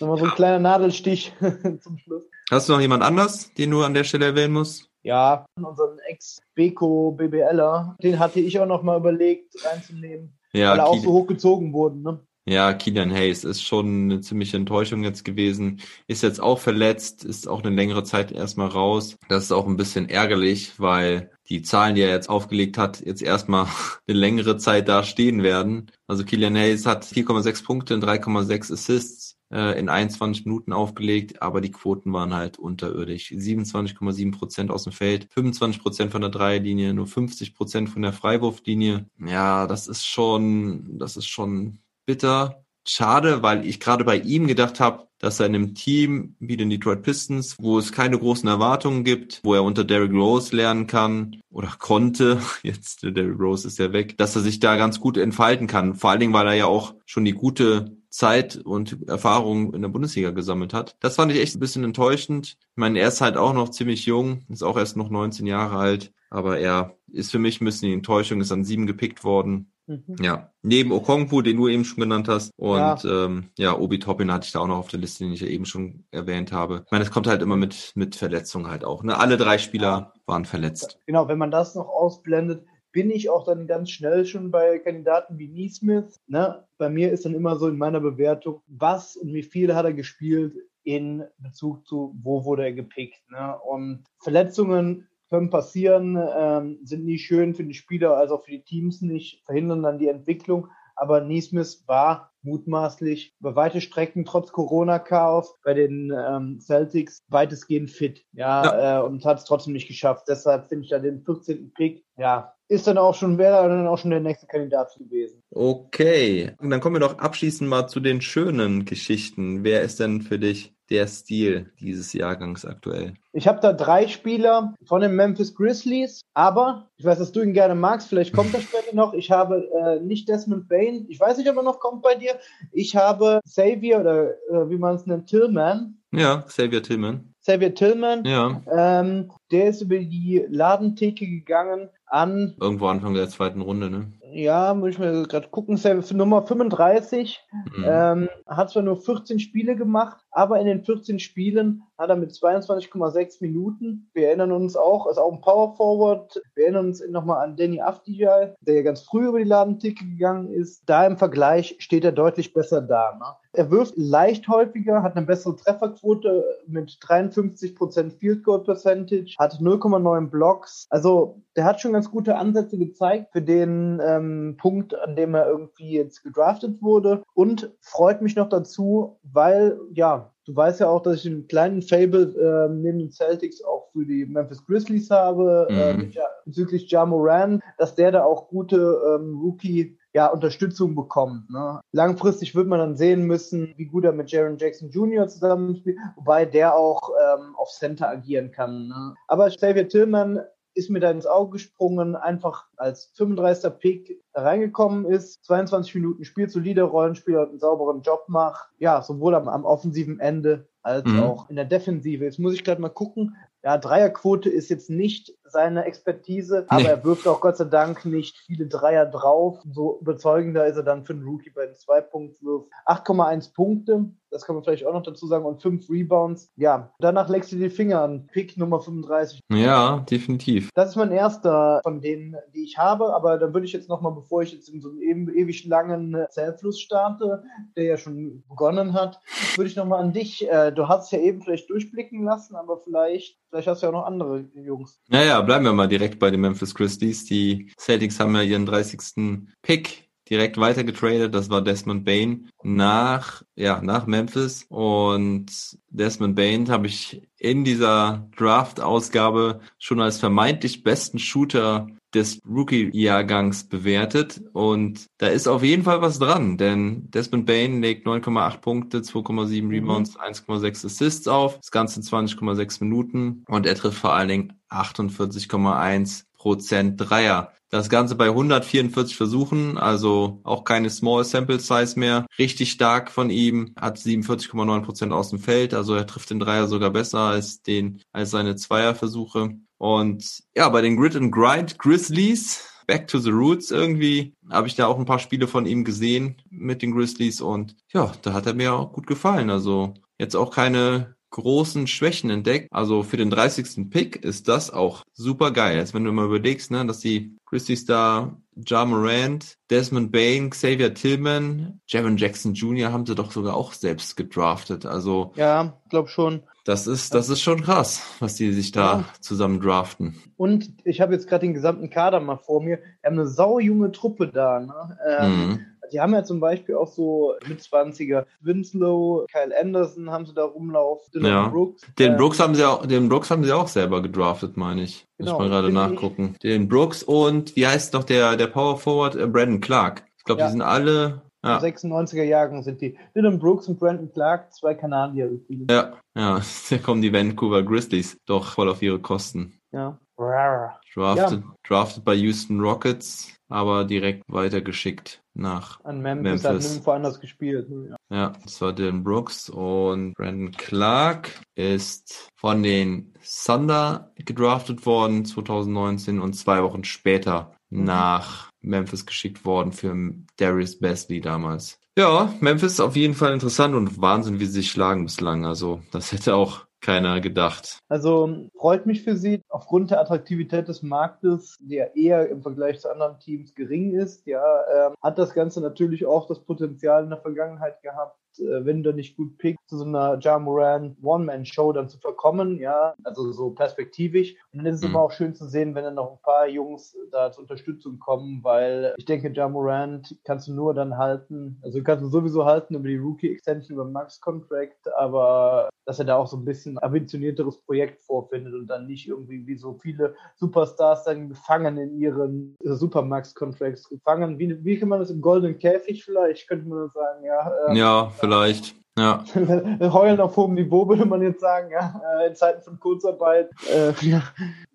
[0.00, 1.32] nochmal so ein kleiner Nadelstich
[1.80, 2.24] zum Schluss.
[2.50, 4.88] Hast du noch jemand anders, den du an der Stelle erwähnen musst?
[5.02, 10.86] Ja, unseren Ex-Beko BBLer, den hatte ich auch noch mal überlegt reinzunehmen, Ja, weil er
[10.86, 11.98] auch so hoch gezogen wurde.
[11.98, 12.20] Ne?
[12.46, 15.80] Ja, Kilian Hayes ist schon eine ziemliche Enttäuschung jetzt gewesen.
[16.06, 19.16] Ist jetzt auch verletzt, ist auch eine längere Zeit erstmal raus.
[19.28, 23.22] Das ist auch ein bisschen ärgerlich, weil die Zahlen, die er jetzt aufgelegt hat, jetzt
[23.22, 23.66] erstmal
[24.06, 25.90] eine längere Zeit da stehen werden.
[26.06, 31.60] Also Kilian Hayes hat 4,6 Punkte und 3,6 Assists äh, in 21 Minuten aufgelegt, aber
[31.60, 33.30] die Quoten waren halt unterirdisch.
[33.30, 38.12] 27,7 Prozent aus dem Feld, 25 Prozent von der Dreierlinie, nur 50 Prozent von der
[38.12, 39.06] Freiwurflinie.
[39.18, 42.63] Ja, das ist schon, das ist schon bitter.
[42.86, 46.68] Schade, weil ich gerade bei ihm gedacht habe, dass er in einem Team wie den
[46.68, 51.40] Detroit Pistons, wo es keine großen Erwartungen gibt, wo er unter Derrick Rose lernen kann
[51.50, 55.16] oder konnte, jetzt der Derrick Rose ist ja weg, dass er sich da ganz gut
[55.16, 55.94] entfalten kann.
[55.94, 59.88] Vor allen Dingen, weil er ja auch schon die gute Zeit und Erfahrung in der
[59.88, 60.94] Bundesliga gesammelt hat.
[61.00, 62.56] Das fand ich echt ein bisschen enttäuschend.
[62.60, 65.78] Ich meine, er ist halt auch noch ziemlich jung, ist auch erst noch 19 Jahre
[65.78, 69.72] alt, aber er ist für mich ein bisschen die Enttäuschung, ist an sieben gepickt worden.
[69.86, 70.16] Mhm.
[70.20, 72.50] Ja, neben Okongwu, den du eben schon genannt hast.
[72.56, 72.96] Und Ja.
[72.96, 75.40] ja, ähm, ja Obi Toppin hatte ich da auch noch auf der Liste, den ich
[75.40, 76.82] ja eben schon erwähnt habe.
[76.84, 79.02] Ich meine, es kommt halt immer mit, mit Verletzungen halt auch.
[79.02, 79.18] Ne?
[79.18, 80.98] Alle drei Spieler waren verletzt.
[81.06, 85.36] Genau, wenn man das noch ausblendet, bin ich auch dann ganz schnell schon bei Kandidaten
[85.38, 86.16] wie Neesmith.
[86.28, 86.64] Ne?
[86.78, 89.92] Bei mir ist dann immer so in meiner Bewertung, was und wie viel hat er
[89.92, 93.20] gespielt in Bezug zu, wo wurde er gepickt.
[93.30, 93.58] Ne?
[93.68, 98.62] Und Verletzungen können passieren, ähm, sind nie schön für die Spieler, als auch für die
[98.62, 100.68] Teams nicht, verhindern dann die Entwicklung.
[100.94, 108.24] Aber Neesmith war mutmaßlich über weite Strecken trotz Corona-Chaos bei den ähm, Celtics weitestgehend fit.
[108.32, 110.26] Ja, Äh, und hat es trotzdem nicht geschafft.
[110.28, 111.72] Deshalb finde ich da den 14.
[111.74, 115.42] Pick, ja, ist dann auch schon, wäre dann auch schon der nächste Kandidat gewesen.
[115.50, 119.64] Okay, und dann kommen wir doch abschließend mal zu den schönen Geschichten.
[119.64, 123.14] Wer ist denn für dich der Stil dieses Jahrgangs aktuell?
[123.32, 127.52] Ich habe da drei Spieler von den Memphis Grizzlies, aber ich weiß, dass du ihn
[127.52, 129.14] gerne magst, vielleicht kommt er später noch.
[129.14, 132.38] Ich habe äh, nicht Desmond Bain, ich weiß nicht, ob er noch kommt bei dir.
[132.72, 135.98] Ich habe Xavier oder äh, wie man es nennt, Tillman.
[136.12, 137.33] Ja, Xavier Tillman.
[137.44, 143.60] Xavier Tillman, Ja, ähm, der ist über die Ladentheke gegangen an, irgendwo Anfang der zweiten
[143.60, 144.12] Runde, ne?
[144.32, 145.78] ja, muss ich mir gerade gucken,
[146.12, 147.40] Nummer 35.
[147.52, 147.84] Mhm.
[147.86, 152.32] Ähm, hat zwar nur 14 Spiele gemacht, aber in den 14 Spielen hat er mit
[152.32, 157.44] 22,6 Minuten, wir erinnern uns auch, ist auch ein Power Forward, wir erinnern uns nochmal
[157.44, 160.82] an Danny Afdijay, der ja ganz früh über die Ladenticke gegangen ist.
[160.86, 163.16] Da im Vergleich steht er deutlich besser da.
[163.16, 163.24] Ne?
[163.56, 170.30] Er wirft leicht häufiger, hat eine bessere Trefferquote mit 53% Field Goal Percentage, hat 0,9
[170.30, 170.86] Blocks.
[170.90, 175.46] Also der hat schon ganz gute Ansätze gezeigt für den ähm, Punkt, an dem er
[175.46, 177.22] irgendwie jetzt gedraftet wurde.
[177.34, 181.82] Und freut mich noch dazu, weil, ja, du weißt ja auch, dass ich einen kleinen
[181.82, 185.76] Fable äh, neben den Celtics auch für die Memphis Grizzlies habe, mhm.
[185.76, 186.10] äh,
[186.44, 191.50] bezüglich Ja Moran, dass der da auch gute ähm, Rookie ja, Unterstützung bekommt.
[191.50, 191.80] Ne?
[191.90, 195.26] Langfristig wird man dann sehen müssen, wie gut er mit Jaron Jackson Jr.
[195.26, 198.88] zusammenspielt, wobei der auch ähm, auf Center agieren kann.
[198.88, 199.14] Ne?
[199.26, 200.40] Aber Xavier Tillman
[200.74, 206.50] ist mir da ins Auge gesprungen, einfach als 35er Pick reingekommen ist, 22 Minuten spielt,
[206.50, 208.68] solider Rollenspieler und einen sauberen Job macht.
[208.78, 211.22] Ja, sowohl am, am offensiven Ende als mhm.
[211.22, 212.24] auch in der Defensive.
[212.24, 213.36] Jetzt muss ich gerade mal gucken.
[213.62, 216.88] Ja, Dreierquote ist jetzt nicht seine Expertise, aber nee.
[216.88, 219.58] er wirft auch Gott sei Dank nicht viele Dreier drauf.
[219.72, 222.70] So überzeugender ist er dann für einen Rookie bei den Zwei-Punkt-Würfen.
[222.86, 226.50] 8,1 Punkte, das kann man vielleicht auch noch dazu sagen, und 5 Rebounds.
[226.56, 228.26] Ja, danach legst du die Finger an.
[228.26, 229.40] Pick Nummer 35.
[229.52, 230.70] Ja, definitiv.
[230.74, 234.12] Das ist mein erster von denen, die ich habe, aber dann würde ich jetzt nochmal,
[234.12, 237.44] bevor ich jetzt in so einen ewig langen Zählfluss starte,
[237.76, 239.20] der ja schon begonnen hat,
[239.54, 242.78] würde ich nochmal an dich, äh, du hast es ja eben vielleicht durchblicken lassen, aber
[242.78, 245.00] vielleicht, vielleicht hast du ja auch noch andere Jungs.
[245.08, 247.24] Naja, bleiben wir mal direkt bei den Memphis Grizzlies.
[247.24, 249.46] Die Celtics haben ja ihren 30.
[249.62, 251.28] Pick direkt weiter.
[251.28, 254.64] Das war Desmond Bain nach, ja, nach Memphis.
[254.68, 263.68] Und Desmond Bain habe ich in dieser Draft-Ausgabe schon als vermeintlich besten Shooter des Rookie-Jahrgangs
[263.68, 264.42] bewertet.
[264.52, 269.62] Und da ist auf jeden Fall was dran, denn Desmond Bain legt 9,8 Punkte, 2,7
[269.62, 269.70] mhm.
[269.70, 274.52] Rebounds, 1,6 Assists auf, das Ganze in 20,6 Minuten und er trifft vor allen Dingen
[274.70, 277.52] 48,1 Prozent Dreier.
[277.70, 282.26] Das Ganze bei 144 Versuchen, also auch keine Small Sample Size mehr.
[282.38, 286.68] Richtig stark von ihm, hat 47,9 Prozent aus dem Feld, also er trifft den Dreier
[286.68, 289.56] sogar besser als den, als seine Zweierversuche.
[289.84, 294.76] Und ja, bei den Grid and Grind Grizzlies, Back to the Roots irgendwie, habe ich
[294.76, 298.46] da auch ein paar Spiele von ihm gesehen mit den Grizzlies und ja, da hat
[298.46, 299.50] er mir auch gut gefallen.
[299.50, 302.68] Also jetzt auch keine großen Schwächen entdeckt.
[302.70, 303.90] Also für den 30.
[303.90, 305.76] Pick ist das auch super geil.
[305.76, 310.94] Jetzt wenn du mal überlegst, ne, dass die Grizzlies da Ja Morant, Desmond Bain, Xavier
[310.94, 312.90] Tillman, Jaron Jackson Jr.
[312.90, 314.86] haben sie doch sogar auch selbst gedraftet.
[314.86, 316.42] Also ja, glaub schon.
[316.64, 319.04] Das ist, das ist schon krass, was die sich da ja.
[319.20, 320.16] zusammen draften.
[320.36, 322.78] Und ich habe jetzt gerade den gesamten Kader mal vor mir.
[322.78, 324.60] Wir haben eine saujunge Truppe da.
[324.60, 324.98] Ne?
[325.06, 325.66] Ähm, mhm.
[325.92, 330.44] Die haben ja zum Beispiel auch so mit 20er Winslow, Kyle Anderson haben sie da
[330.44, 331.48] rumlaufen, Dylan ja.
[331.48, 331.82] Brooks.
[331.98, 335.06] Den ähm, Brooks haben sie auch, den Brooks haben sie auch selber gedraftet, meine ich.
[335.18, 336.36] Genau, Muss ich mal gerade nachgucken.
[336.42, 339.16] Den Brooks und wie heißt noch der, der Power Forward?
[339.16, 340.04] Äh, Brandon Clark.
[340.16, 340.46] Ich glaube, ja.
[340.46, 341.58] die sind alle ja.
[341.58, 342.96] 96er Jahren sind die.
[343.14, 345.66] Dylan Brooks und Brandon Clark, zwei Kanadier übrigens.
[345.70, 346.40] Ja, ja,
[346.70, 349.58] da kommen die Vancouver Grizzlies doch voll auf ihre Kosten.
[349.72, 349.98] Ja.
[350.16, 351.54] Drafted, ja.
[351.66, 356.22] drafted bei Houston Rockets, aber direkt weitergeschickt nach An Memphis.
[356.22, 356.44] Memphis.
[356.44, 357.68] Hat nirgendwo anders gespielt.
[357.90, 357.96] Ja.
[358.16, 363.12] ja, das war Dylan Brooks und Brandon Clark ist von den
[363.44, 367.84] Thunder gedraftet worden 2019 und zwei Wochen später mhm.
[367.84, 369.94] nach Memphis geschickt worden für
[370.36, 371.78] Darius Besley damals.
[371.96, 375.46] Ja, Memphis ist auf jeden Fall interessant und Wahnsinn, wie sie sich schlagen bislang.
[375.46, 377.78] Also, das hätte auch keiner gedacht.
[377.88, 382.90] Also freut mich für sie aufgrund der Attraktivität des Marktes, der eher im Vergleich zu
[382.90, 384.26] anderen Teams gering ist.
[384.26, 388.92] Ja, ähm, hat das Ganze natürlich auch das Potenzial in der Vergangenheit gehabt, wenn du
[388.92, 393.50] nicht gut pickst, zu so einer Ja Moran One-Man-Show dann zu verkommen, ja, also so
[393.50, 394.36] perspektivisch.
[394.52, 394.90] Und dann ist es mhm.
[394.90, 398.40] immer auch schön zu sehen, wenn dann noch ein paar Jungs da zur Unterstützung kommen,
[398.42, 402.74] weil ich denke, Ja Morant kannst du nur dann halten, also kannst du sowieso halten
[402.74, 408.02] über die Rookie-Extension, über Max-Contract, aber dass er da auch so ein bisschen ambitionierteres Projekt
[408.02, 414.38] vorfindet und dann nicht irgendwie wie so viele Superstars dann gefangen in ihren Supermax-Contracts gefangen.
[414.38, 417.52] Wie, wie kann man das im goldenen Käfig vielleicht, könnte man sagen, ja.
[417.68, 418.74] Ähm, ja, vielleicht.
[418.96, 419.24] Ja.
[419.80, 423.50] Heulen auf hohem Niveau, würde man jetzt sagen, ja, äh, in Zeiten von Kurzarbeit.
[423.70, 424.22] Äh, ja,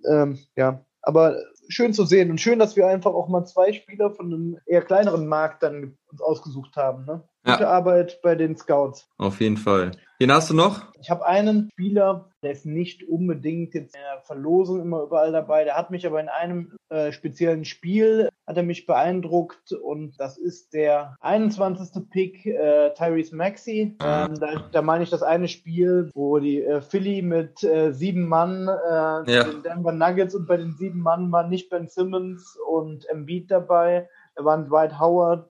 [0.09, 1.37] ähm, ja, aber
[1.69, 4.81] schön zu sehen und schön, dass wir einfach auch mal zwei Spieler von einem eher
[4.81, 7.05] kleineren Markt dann uns ausgesucht haben.
[7.05, 7.23] Ne?
[7.51, 7.69] Gute Ja.
[7.69, 9.07] Arbeit bei den Scouts.
[9.17, 9.91] Auf jeden Fall.
[10.21, 10.81] Wen hast du noch?
[11.01, 15.63] Ich habe einen Spieler, der ist nicht unbedingt jetzt in der Verlosung immer überall dabei.
[15.63, 20.37] Der hat mich aber in einem äh, speziellen Spiel hat er mich beeindruckt und das
[20.37, 22.09] ist der 21.
[22.09, 23.95] Pick äh, Tyrese Maxey.
[24.03, 28.27] Ähm, da, da meine ich das eine Spiel, wo die äh, Philly mit äh, sieben
[28.27, 29.43] Mann äh, Ja.
[29.45, 34.09] den Denver Nuggets und bei den sieben Mann waren nicht Ben Simmons und Embiid dabei.
[34.45, 35.49] Waren Dwight Howard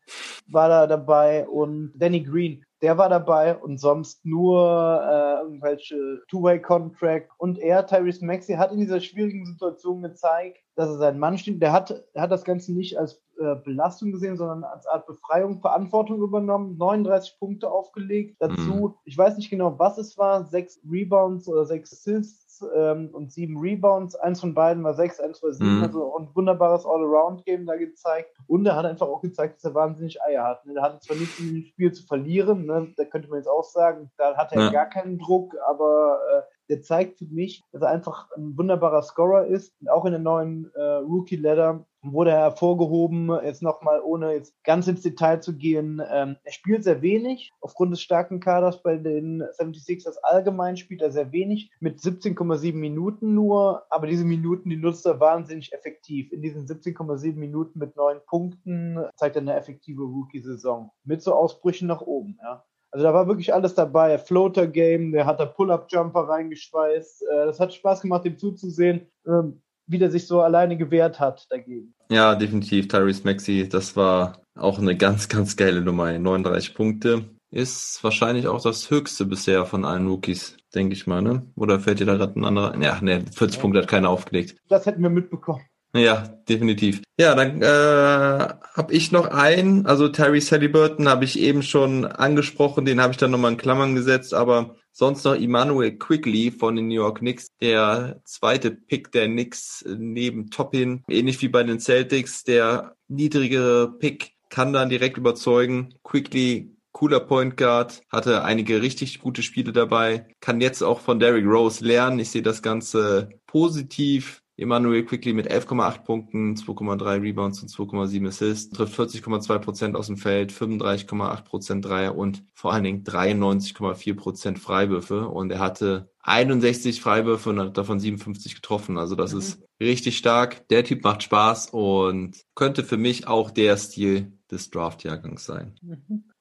[0.52, 2.64] war da dabei und Danny Green.
[2.82, 7.30] Der war dabei und sonst nur äh, irgendwelche Two-Way-Contract.
[7.38, 11.62] Und er, Tyrese Maxey, hat in dieser schwierigen Situation gezeigt, dass er sein Mann stimmt.
[11.62, 15.60] Der hat, er hat das Ganze nicht als äh, Belastung gesehen, sondern als Art Befreiung,
[15.60, 18.38] Verantwortung übernommen, 39 Punkte aufgelegt.
[18.40, 23.32] Dazu, ich weiß nicht genau, was es war, sechs Rebounds oder sechs Assists ähm, und
[23.32, 24.16] sieben Rebounds.
[24.16, 25.78] Eins von beiden war sechs, eins war sieben.
[25.78, 25.84] Mhm.
[25.84, 28.32] Also ein wunderbares All-Around-Game da gezeigt.
[28.48, 30.66] Und er hat einfach auch gezeigt, dass er wahnsinnig Eier hat.
[30.66, 30.74] Ne?
[30.76, 32.94] Er hatte zwar nichts in dem Spiel zu verlieren, ne?
[32.98, 34.72] da könnte man jetzt auch sagen, da hat er Ja.
[34.72, 39.48] gar keinen Druck, aber äh, der zeigt für mich, dass er einfach ein wunderbarer Scorer
[39.48, 39.74] ist.
[39.82, 44.88] Und auch in der neuen äh, Rookie-Ladder wurde er hervorgehoben, jetzt nochmal ohne jetzt ganz
[44.88, 46.02] ins Detail zu gehen.
[46.10, 51.12] Ähm, er spielt sehr wenig, aufgrund des starken Kaders bei den 76ers allgemein spielt er
[51.12, 56.32] sehr wenig, mit 17,7 Minuten nur, aber diese Minuten, die nutzt er wahnsinnig effektiv.
[56.32, 60.92] In diesen 17,7 Minuten mit neun Punkten zeigt er eine effektive Rookie-Saison.
[61.04, 62.64] Mit so Ausbrüchen nach oben, ja.
[62.92, 64.18] Also da war wirklich alles dabei.
[64.18, 67.24] Floater Game, der hat da Pull-Up-Jumper reingeschweißt.
[67.24, 71.48] Äh, das hat Spaß gemacht, dem zuzusehen, ähm, wie der sich so alleine gewehrt hat
[71.50, 71.94] dagegen.
[72.12, 72.88] Ja, definitiv.
[72.88, 76.18] Tyrese Maxey, das war auch eine ganz, ganz geile Nummer.
[76.18, 77.26] 39 Punkte.
[77.52, 81.48] Ist wahrscheinlich auch das höchste bisher von allen Rookies, denke ich mal, ne?
[81.56, 82.80] Oder fällt dir da gerade ein anderer?
[82.80, 83.62] Ja, ne, 40 Ja.
[83.62, 84.56] Punkte hat keiner aufgelegt.
[84.68, 85.62] Das hätten wir mitbekommen.
[85.96, 87.02] Ja, definitiv.
[87.20, 92.86] Ja, dann äh, habe ich noch einen, also Terry Halliburton habe ich eben schon angesprochen,
[92.86, 96.90] den habe ich dann nochmal in Klammern gesetzt, aber sonst noch Emmanuel Quigley von den
[96.90, 102.44] New York Knicks, der zweite Pick der Knicks neben Toppin, ähnlich wie bei den Celtics,
[102.44, 105.96] der niedrigere Pick kann dann direkt überzeugen.
[106.04, 111.46] Quigley cooler Point Guard, hatte einige richtig gute Spiele dabei, kann jetzt auch von Derrick
[111.46, 112.20] Rose lernen.
[112.20, 114.39] Ich sehe das Ganze positiv.
[114.62, 120.18] Emmanuel Quickly mit 11,8 Punkten, 2,3 Rebounds und 2,7 Assists, trifft 40,2 Prozent aus dem
[120.18, 125.28] Feld, 35,8 Prozent Dreier und vor allen Dingen 93,4 Prozent Freiwürfe.
[125.28, 128.98] Und er hatte 61 Freiwürfe und hat davon 57 getroffen.
[128.98, 129.40] Also das Mhm.
[129.40, 130.68] ist richtig stark.
[130.70, 135.76] Der Typ macht Spaß und könnte für mich auch der Stil des Draft-Jahrgangs sein.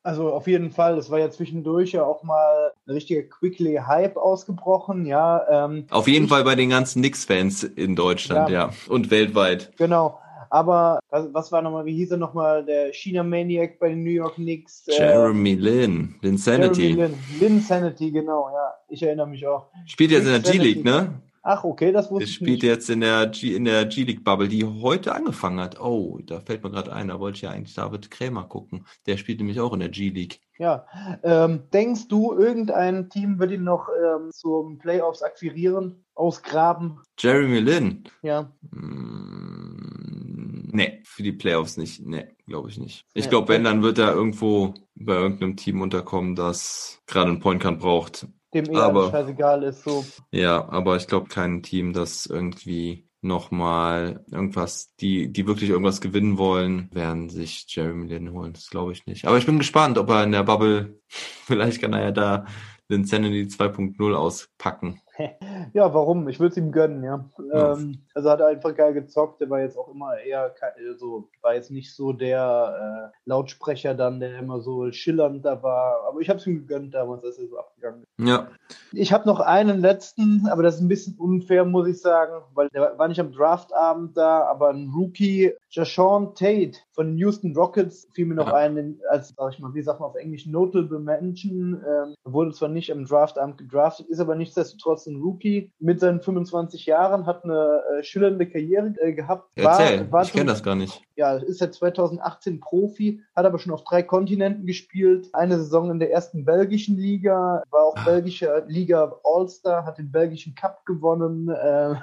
[0.09, 5.05] Also auf jeden Fall, das war ja zwischendurch ja auch mal ein richtiger Quickly-Hype ausgebrochen,
[5.05, 5.43] ja.
[5.67, 8.69] Ähm, Auf jeden Ich- Fall bei den ganzen Knicks-Fans in Deutschland, ja.
[8.69, 8.71] Ja.
[8.89, 9.71] Und weltweit.
[9.77, 10.19] genau.
[10.51, 14.37] Aber was, was war nochmal, wie hieß er nochmal, der China-Maniac bei den New York
[14.37, 14.89] Knicks?
[14.89, 16.95] Äh, Jeremy Lin, Linsanity.
[16.95, 17.15] Jeremy Lin.
[17.39, 18.73] Lin Sanity, genau, ja.
[18.89, 19.67] Ich erinnere mich auch.
[19.85, 20.59] Spielt jetzt in der Linsanity.
[20.73, 21.21] G-League, ne?
[21.43, 22.65] Ach, okay, das wusste ich spielt nicht.
[22.65, 25.81] jetzt in der G in der G-League Bubble, die heute angefangen hat.
[25.81, 28.87] Oh, da fällt mir gerade ein, da wollte ich ja eigentlich David Krämer gucken.
[29.07, 30.41] Der spielt nämlich auch in der G-League.
[30.59, 30.87] Ja.
[31.23, 37.01] Ähm, denkst du, irgendein Team wird ihn noch ähm, zum Playoffs akquirieren, ausgraben?
[37.19, 38.05] Jeremy Lin.
[38.23, 38.53] Ja.
[38.71, 42.05] Mm, nee, für die Playoffs nicht.
[42.05, 43.07] Nee, glaube ich nicht.
[43.15, 47.63] Ich glaube, wenn, dann wird er irgendwo bei irgendeinem Team unterkommen, das gerade einen Point
[47.63, 48.27] Guard braucht.
[48.55, 50.05] Dem eh Aber- scheißegal ist, so.
[50.31, 56.39] Ja, aber ich glaube kein Team, das irgendwie nochmal irgendwas, die, die wirklich irgendwas gewinnen
[56.39, 58.53] wollen, werden sich Jeremy Lin holen.
[58.53, 59.27] Das glaube ich nicht.
[59.27, 62.45] Aber ich bin gespannt, ob er in der Bubble, vielleicht kann er ja da
[62.91, 65.01] den Sanity 2.0 auspacken.
[65.75, 66.29] Ja, warum?
[66.29, 67.25] Ich würde es ihm gönnen, ja.
[67.53, 67.73] Ja.
[67.75, 71.29] Ähm, also hat er einfach geil gezockt, der war jetzt auch immer eher, ke- so,
[71.43, 76.05] war jetzt nicht so der äh, Lautsprecher dann, der immer so schillernd da war.
[76.09, 78.27] Aber ich habe es ihm gegönnt damals, als er so abgegangen ist.
[78.29, 78.49] Ja,
[78.93, 82.69] Ich habe noch einen letzten, aber das ist ein bisschen unfair, muss ich sagen, weil
[82.71, 88.09] der war nicht am Draftabend da, aber ein Rookie, Jashawn Tate von den Houston Rockets,
[88.13, 88.55] fiel mir noch Ja.
[88.55, 92.69] ein, als, sag ich mal, wie sagt man auf Englisch, Notable Mention, ähm, wurde zwar
[92.69, 97.83] nicht am Draftabend gedraftet, ist aber nichtsdestotrotz ein Rookie mit seinen 25 Jahren, hat eine
[97.99, 99.49] äh, schillernde Karriere äh, gehabt.
[99.55, 100.11] erzähl.
[100.11, 101.01] war ich kenne das gar nicht.
[101.15, 105.29] ja, ist seit 2018 Profi, hat aber schon auf drei Kontinenten gespielt.
[105.35, 108.05] Eine Saison in der ersten belgischen Liga, war auch Ah.
[108.07, 111.95] belgische Liga All-Star, hat den belgischen Cup gewonnen äh,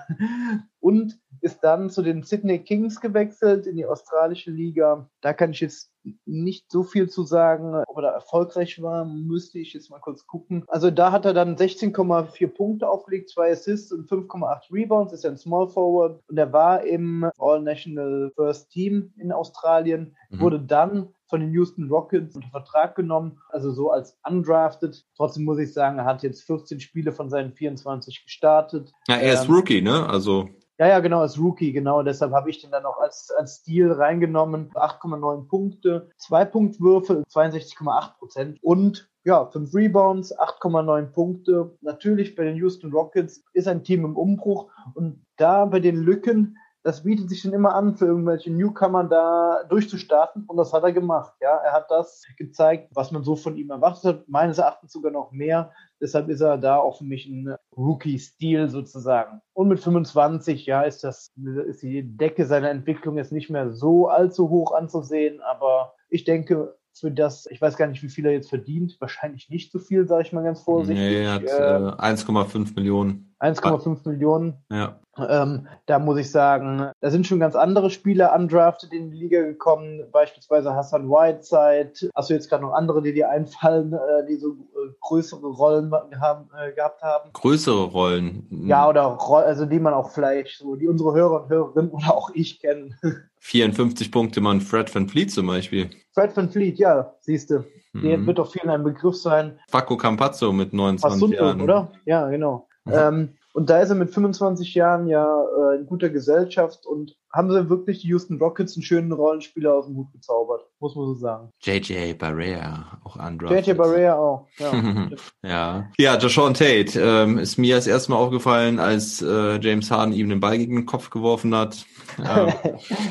[0.85, 5.09] und ist dann zu den Sydney Kings gewechselt in die australische Liga.
[5.21, 5.91] Da kann ich jetzt
[6.25, 7.73] nicht so viel zu sagen.
[7.87, 10.63] Ob er da erfolgreich war, müsste ich jetzt mal kurz gucken.
[10.67, 15.37] Also da hat er dann 16,4 Punkte aufgelegt, zwei Assists und 5,8 Rebounds, ist ein
[15.37, 20.39] Small Forward und er war im All-National First Team in Australien, Mhm.
[20.39, 25.03] wurde dann von den Houston Rockets unter Vertrag genommen, also so als undrafted.
[25.17, 28.93] Trotzdem muss ich sagen, er hat jetzt 14 Spiele von seinen 24 gestartet.
[29.07, 30.07] Ja, er ist Ähm, Rookie, ne?
[30.07, 32.03] Also Ja, ja, genau, als Rookie, genau.
[32.03, 34.71] Deshalb habe ich den dann auch als, als Stil reingenommen.
[34.73, 41.77] 8,9 Punkte, 2 Punktwürfe, 62,8 Prozent und ja, 5 Rebounds, 8,9 Punkte.
[41.81, 46.57] Natürlich bei den Houston Rockets ist ein Team im Umbruch und da bei den Lücken,
[46.85, 50.91] das bietet sich dann immer an, für irgendwelche Newcomer da durchzustarten und das hat er
[50.91, 51.33] gemacht.
[51.41, 54.29] Ja, er hat das gezeigt, was man so von ihm erwartet hat.
[54.29, 55.71] Meines Erachtens sogar noch mehr.
[55.99, 59.41] Deshalb ist er da auch für mich ein Rookie-Stil sozusagen.
[59.53, 61.31] Und mit 25, ja, ist das,
[61.65, 66.77] ist die Decke seiner Entwicklung jetzt nicht mehr so allzu hoch anzusehen, aber ich denke,
[66.93, 70.07] für das, ich weiß gar nicht, wie viel er jetzt verdient, wahrscheinlich nicht so viel,
[70.07, 71.03] sage ich mal ganz vorsichtig.
[71.03, 73.24] nee, er hat Äh, äh, 1,5 Millionen.
[73.39, 74.53] 1,5 Millionen.
[74.71, 74.99] Ja.
[75.17, 79.41] Ähm, da muss ich sagen, da sind schon ganz andere Spieler undrafted in die Liga
[79.43, 82.09] gekommen, beispielsweise Hassan Whiteside.
[82.13, 85.91] Hast du jetzt gerade noch andere, die dir einfallen, äh, die so äh, größere Rollen
[86.19, 87.29] haben, äh, gehabt haben?
[87.31, 88.45] Größere Rollen.
[88.67, 92.13] Ja, oder Ro- also die man auch vielleicht so, die unsere Hörer und Hörerinnen oder
[92.13, 92.95] auch ich kennen.
[93.39, 95.89] 54 Punkte man Fred Van Fleet zum Beispiel.
[96.13, 97.63] Fred Van Fleet, ja, siehst du.
[97.93, 98.27] Der Mhm.
[98.27, 99.57] wird doch vielen ein Begriff sein.
[99.71, 101.61] Paco Campazzo mit 29 Passunto, Jahren.
[101.61, 101.91] oder?
[102.05, 102.67] Ja, genau.
[102.85, 102.93] Mhm.
[102.93, 107.49] Ähm, und da ist er mit 25 Jahren ja äh, in guter Gesellschaft und haben
[107.51, 111.13] sie wirklich die Houston Rockets einen schönen Rollenspieler aus dem Hut gezaubert, muss man so
[111.15, 111.49] sagen.
[111.61, 113.67] JJ Barrea, auch undrafted.
[113.67, 114.47] JJ Barrea auch.
[114.57, 114.71] Ja.
[115.43, 120.13] Ja, ja, Joshawn Tate ähm, ist mir als erstes Mal aufgefallen, als äh, James Harden
[120.13, 121.85] ihm den Ball gegen den Kopf geworfen hat.
[122.17, 122.51] Ähm,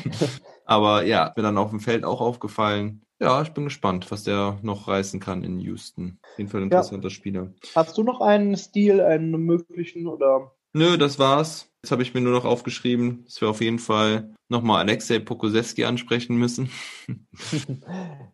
[0.65, 3.04] aber ja, mir dann auf dem Feld auch aufgefallen.
[3.19, 6.19] Ja, ich bin gespannt, was der noch reißen kann in Houston.
[6.21, 7.53] Auf jeden Fall ein interessanter Spieler.
[7.73, 10.51] Hast du noch einen Stil, einen möglichen oder?
[10.73, 11.71] Nö, das war's.
[11.81, 15.85] Jetzt habe ich mir nur noch aufgeschrieben, dass wir auf jeden Fall nochmal Alexei Pokusewski
[15.85, 16.69] ansprechen müssen.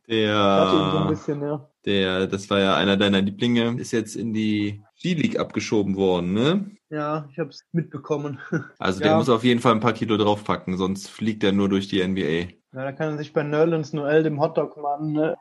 [0.08, 1.70] Der, bisschen, ja.
[1.86, 6.72] der, das war ja einer deiner Lieblinge, ist jetzt in die G-League abgeschoben worden, ne?
[6.90, 8.40] Ja, ich habe es mitbekommen.
[8.80, 9.08] Also Ja.
[9.10, 12.06] der muss auf jeden Fall ein paar Kilo draufpacken, sonst fliegt er nur durch die
[12.06, 12.54] NBA.
[12.74, 15.38] Ja, da kann er sich bei Nerlens Noel, dem Hotdog-Mann, ne,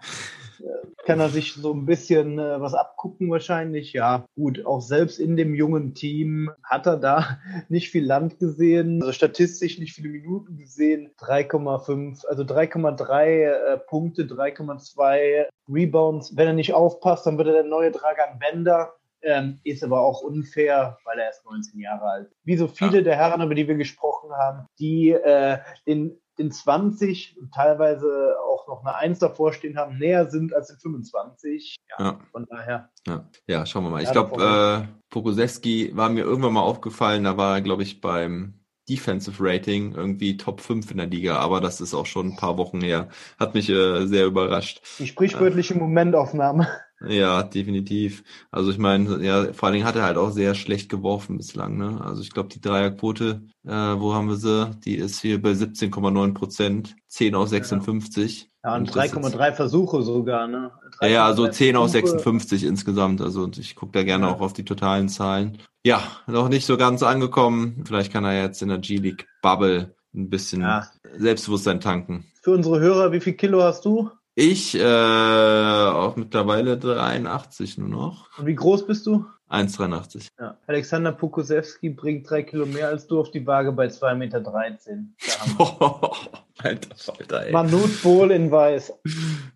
[0.59, 3.93] äh, kann er sich so ein bisschen äh, was abgucken wahrscheinlich.
[3.93, 9.01] Ja, gut, auch selbst in dem jungen Team hat er da nicht viel Land gesehen,
[9.01, 11.13] also statistisch nicht viele Minuten gesehen.
[11.21, 16.37] 3,5, also 3,3 äh, Punkte, 3,2 Rebounds.
[16.37, 18.95] Wenn er nicht aufpasst, dann wird er der neue Dragan Bender.
[19.23, 22.41] Ähm, ist aber auch unfair, weil er erst 19 Jahre alt ist.
[22.43, 27.37] Wie so viele der Herren, über die wir gesprochen haben, die äh, den, den 20
[27.39, 31.77] und teilweise auch noch eine 1 davor stehen haben, näher sind als den 25.
[31.99, 32.19] Ja, Ja.
[32.33, 32.91] von daher.
[33.07, 34.03] Ja, ja schauen wir mal.
[34.03, 38.55] Ich glaube, äh, Pokusewski war mir irgendwann mal aufgefallen, da war er, glaube ich, beim
[38.89, 42.57] Defensive Rating irgendwie Top 5 in der Liga, aber das ist auch schon ein paar
[42.57, 43.09] Wochen her.
[43.39, 44.83] Hat mich äh, sehr überrascht.
[44.99, 46.67] Die sprichwörtliche Momentaufnahme.
[47.09, 48.23] Ja, definitiv.
[48.51, 51.79] Also ich meine, ja, vor allen Dingen hat er halt auch sehr schlecht geworfen bislang,
[51.79, 51.99] ne?
[52.05, 54.71] Also ich glaube, die Dreierquote, äh, wo haben wir sie?
[54.85, 58.51] Die ist hier bei 17,9 Prozent, 10 aus 56.
[58.63, 60.73] Ja, und das ist- 3,3 Versuche sogar, ne?
[61.01, 62.11] Ja, ja, also 3,3 10 aus Versuche.
[62.11, 63.23] 56 insgesamt.
[63.23, 64.35] Also und ich gucke da gerne Ja.
[64.35, 65.57] auch auf die totalen Zahlen.
[65.83, 67.83] Ja, noch nicht so ganz angekommen.
[67.87, 70.87] Vielleicht kann er jetzt in der G-League Bubble ein bisschen Ja.
[71.17, 72.27] Selbstbewusstsein tanken.
[72.43, 74.11] Für unsere Hörer, wie viel Kilo hast du?
[74.43, 78.39] Ich äh, auch mittlerweile 83 nur noch.
[78.39, 79.27] Und wie groß bist du?
[79.51, 80.29] 1,83.
[80.41, 80.57] Ja.
[80.67, 84.43] Alexander Pokusewski bringt drei Kilo mehr als du auf die Waage bei 2,13 Meter.
[84.43, 86.11] Wir.
[86.65, 87.53] Alter Falter, ey.
[87.53, 88.95] Manut Bohl in Weiß.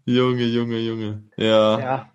[0.04, 1.22] Junge, Junge, Junge.
[1.38, 1.78] Ja.
[1.78, 2.08] Ja,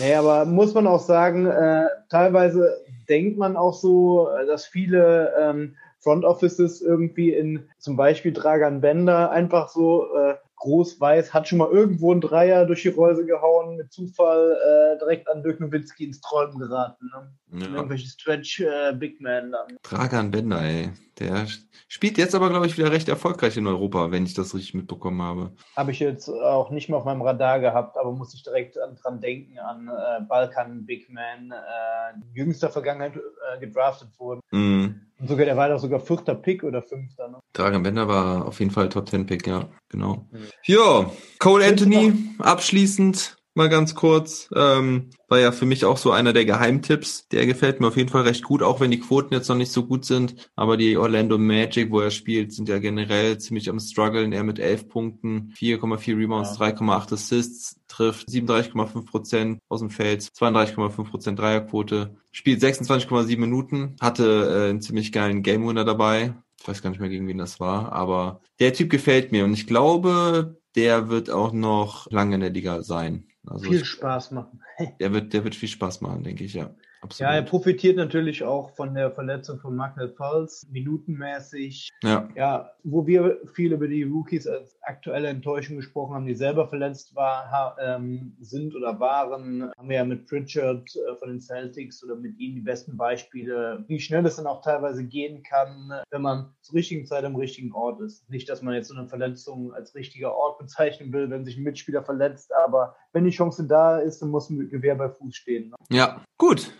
[0.00, 2.76] nee, aber muss man auch sagen, äh, teilweise
[3.08, 8.80] denkt man auch so, äh, dass viele ähm, Front Offices irgendwie in zum Beispiel Dragan
[8.80, 10.34] Bender einfach so äh,
[10.66, 14.98] groß weiß, hat schon mal irgendwo einen Dreier durch die Reuse gehauen, mit Zufall äh,
[14.98, 17.08] direkt an Dirk Nowitzki ins Träumen geraten.
[17.14, 17.60] Ne?
[17.60, 17.74] ja.
[17.76, 19.76] Irgendwelche Stretch äh, Big Man dann.
[19.82, 20.90] Dragan Bender, ey.
[21.20, 21.46] Der
[21.88, 25.22] spielt jetzt aber, glaube ich, wieder recht erfolgreich in Europa, wenn ich das richtig mitbekommen
[25.22, 25.52] habe.
[25.76, 28.96] Habe ich jetzt auch nicht mehr auf meinem Radar gehabt, aber muss ich direkt an,
[28.96, 34.40] dran denken, an äh, Balkan Big Man, äh, jüngster Vergangenheit äh, gedraftet wurde.
[34.50, 35.05] Mhm.
[35.18, 37.28] Und sogar, der war doch sogar vierter Pick oder fünfter.
[37.28, 37.38] Ne?
[37.54, 40.26] Dragan Bender war auf jeden Fall Top 10 Pick, ja, genau.
[40.30, 40.46] Mhm.
[40.64, 46.32] Ja, Cole Anthony, abschließend mal ganz kurz, ähm, war ja für mich auch so einer
[46.32, 47.28] der Geheimtipps.
[47.28, 49.72] Der gefällt mir auf jeden Fall recht gut, auch wenn die Quoten jetzt noch nicht
[49.72, 50.50] so gut sind.
[50.54, 54.32] Aber die Orlando Magic, wo er spielt, sind ja generell ziemlich am struggeln.
[54.32, 56.66] Er mit 11 Punkten, 4,4 Rebounds, Ja.
[56.66, 64.66] 3,8 Assists, trifft 37,5 Prozent aus dem Feld, 32,5 Prozent Dreierquote, spielt 26,7 Minuten, hatte
[64.66, 66.34] äh, einen ziemlich geilen Game Winner dabei.
[66.60, 69.52] Ich weiß gar nicht mehr, gegen wen das war, aber der Typ gefällt mir und
[69.52, 73.26] ich glaube, der wird auch noch lange in der Liga sein.
[73.46, 74.60] Also Viel ich, Spaß machen.
[75.00, 76.74] der wird, der wird viel Spaß machen, denke ich, ja.
[77.18, 77.50] Ja, er Absolut.
[77.50, 81.88] profitiert natürlich auch von der Verletzung von Markel Pulse, minutenmäßig.
[82.02, 86.68] Ja, Ja, wo wir viel über die Rookies als aktuelle Enttäuschung gesprochen haben, die selber
[86.68, 92.02] verletzt war, ähm, sind oder waren, haben wir ja mit Pritchard äh, von den Celtics
[92.02, 96.22] oder mit ihm die besten Beispiele, wie schnell es dann auch teilweise gehen kann, wenn
[96.22, 98.28] man zur richtigen Zeit am richtigen Ort ist.
[98.30, 101.62] Nicht, dass man jetzt so eine Verletzung als richtiger Ort bezeichnen will, wenn sich ein
[101.62, 105.70] Mitspieler verletzt, aber wenn die Chance da ist, dann muss ein Gewehr bei Fuß stehen.
[105.70, 105.96] Ne?
[105.96, 106.70] ja, gut.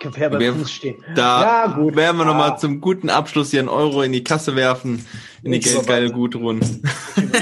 [0.00, 0.96] Gewehr bei Gewehr- Fuß stehen.
[1.14, 1.94] Da Ja, gut.
[1.94, 2.30] werden wir Ja.
[2.32, 5.06] nochmal zum guten Abschluss hier einen Euro in die Kasse werfen,
[5.42, 6.18] in die Nichts Geld- geile vorbei.
[6.18, 6.82] Gutrunden.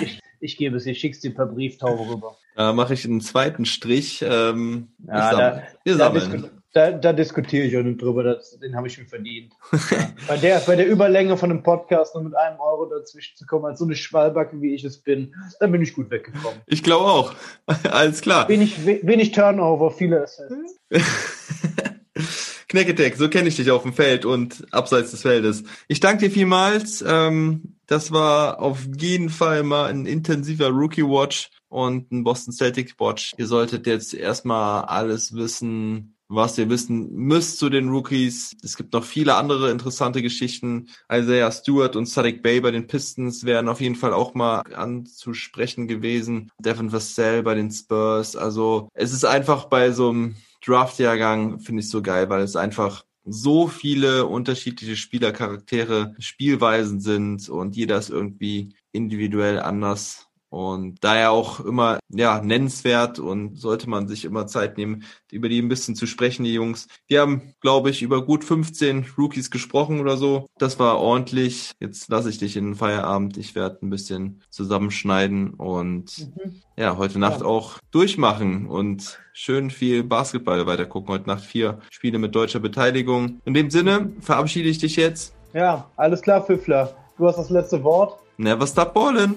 [0.02, 2.36] Ich, ich gebe es, ich schick's dir per Brieftaube rüber.
[2.56, 4.22] Da mache ich einen zweiten Strich.
[4.28, 6.50] Ähm, Ja, ich wir Da, sammeln.
[6.72, 9.52] Da, da diskutiere ich auch nicht drüber, das, den habe ich mir verdient.
[9.90, 10.10] Ja.
[10.28, 13.64] Bei, der, bei der Überlänge von einem Podcast nur mit einem Euro dazwischen zu kommen,
[13.66, 16.60] als so eine Schwalbacke, wie ich es bin, dann bin ich gut weggekommen.
[16.66, 17.34] Ich glaube auch.
[17.90, 18.48] Alles klar.
[18.48, 20.78] Wenig, we- wenig Turnover, viele Assists.
[22.68, 25.64] Kneckedeck, so kenne ich dich auf dem Feld und abseits des Feldes.
[25.88, 27.04] Ich danke dir vielmals.
[27.06, 33.34] Ähm, das war auf jeden Fall mal ein intensiver Rookie-Watch und ein Boston Celtics-Watch.
[33.36, 38.56] Ihr solltet jetzt erstmal alles wissen, was ihr wissen müsst zu den Rookies.
[38.62, 40.88] Es gibt noch viele andere interessante Geschichten.
[41.10, 45.88] Isaiah Stewart und Sadiq Bay bei den Pistons wären auf jeden Fall auch mal anzusprechen
[45.88, 46.50] gewesen.
[46.58, 48.34] Devin Vassell bei den Spurs.
[48.36, 53.04] Also es ist einfach bei so einem Draftjahrgang finde ich so geil, weil es einfach
[53.24, 61.60] so viele unterschiedliche Spielercharaktere, Spielweisen sind und jeder ist irgendwie individuell anders und daher auch
[61.60, 66.06] immer ja nennenswert und sollte man sich immer Zeit nehmen, über die ein bisschen zu
[66.06, 66.88] sprechen, die Jungs.
[67.08, 70.46] Wir haben, glaube ich, über gut 15 Rookies gesprochen oder so.
[70.58, 71.72] Das war ordentlich.
[71.80, 73.38] Jetzt lasse ich dich in den Feierabend.
[73.38, 76.28] Ich werde ein bisschen zusammenschneiden und
[76.76, 77.46] ja, heute Nacht Ja.
[77.46, 81.14] auch durchmachen und schön viel Basketball weitergucken.
[81.14, 83.40] Heute Nacht vier Spiele mit deutscher Beteiligung.
[83.46, 85.34] In dem Sinne verabschiede ich dich jetzt.
[85.54, 86.94] Ja, alles klar, Pfiffler.
[87.16, 88.18] Du hast das letzte Wort.
[88.36, 89.34] Never stop ballin'.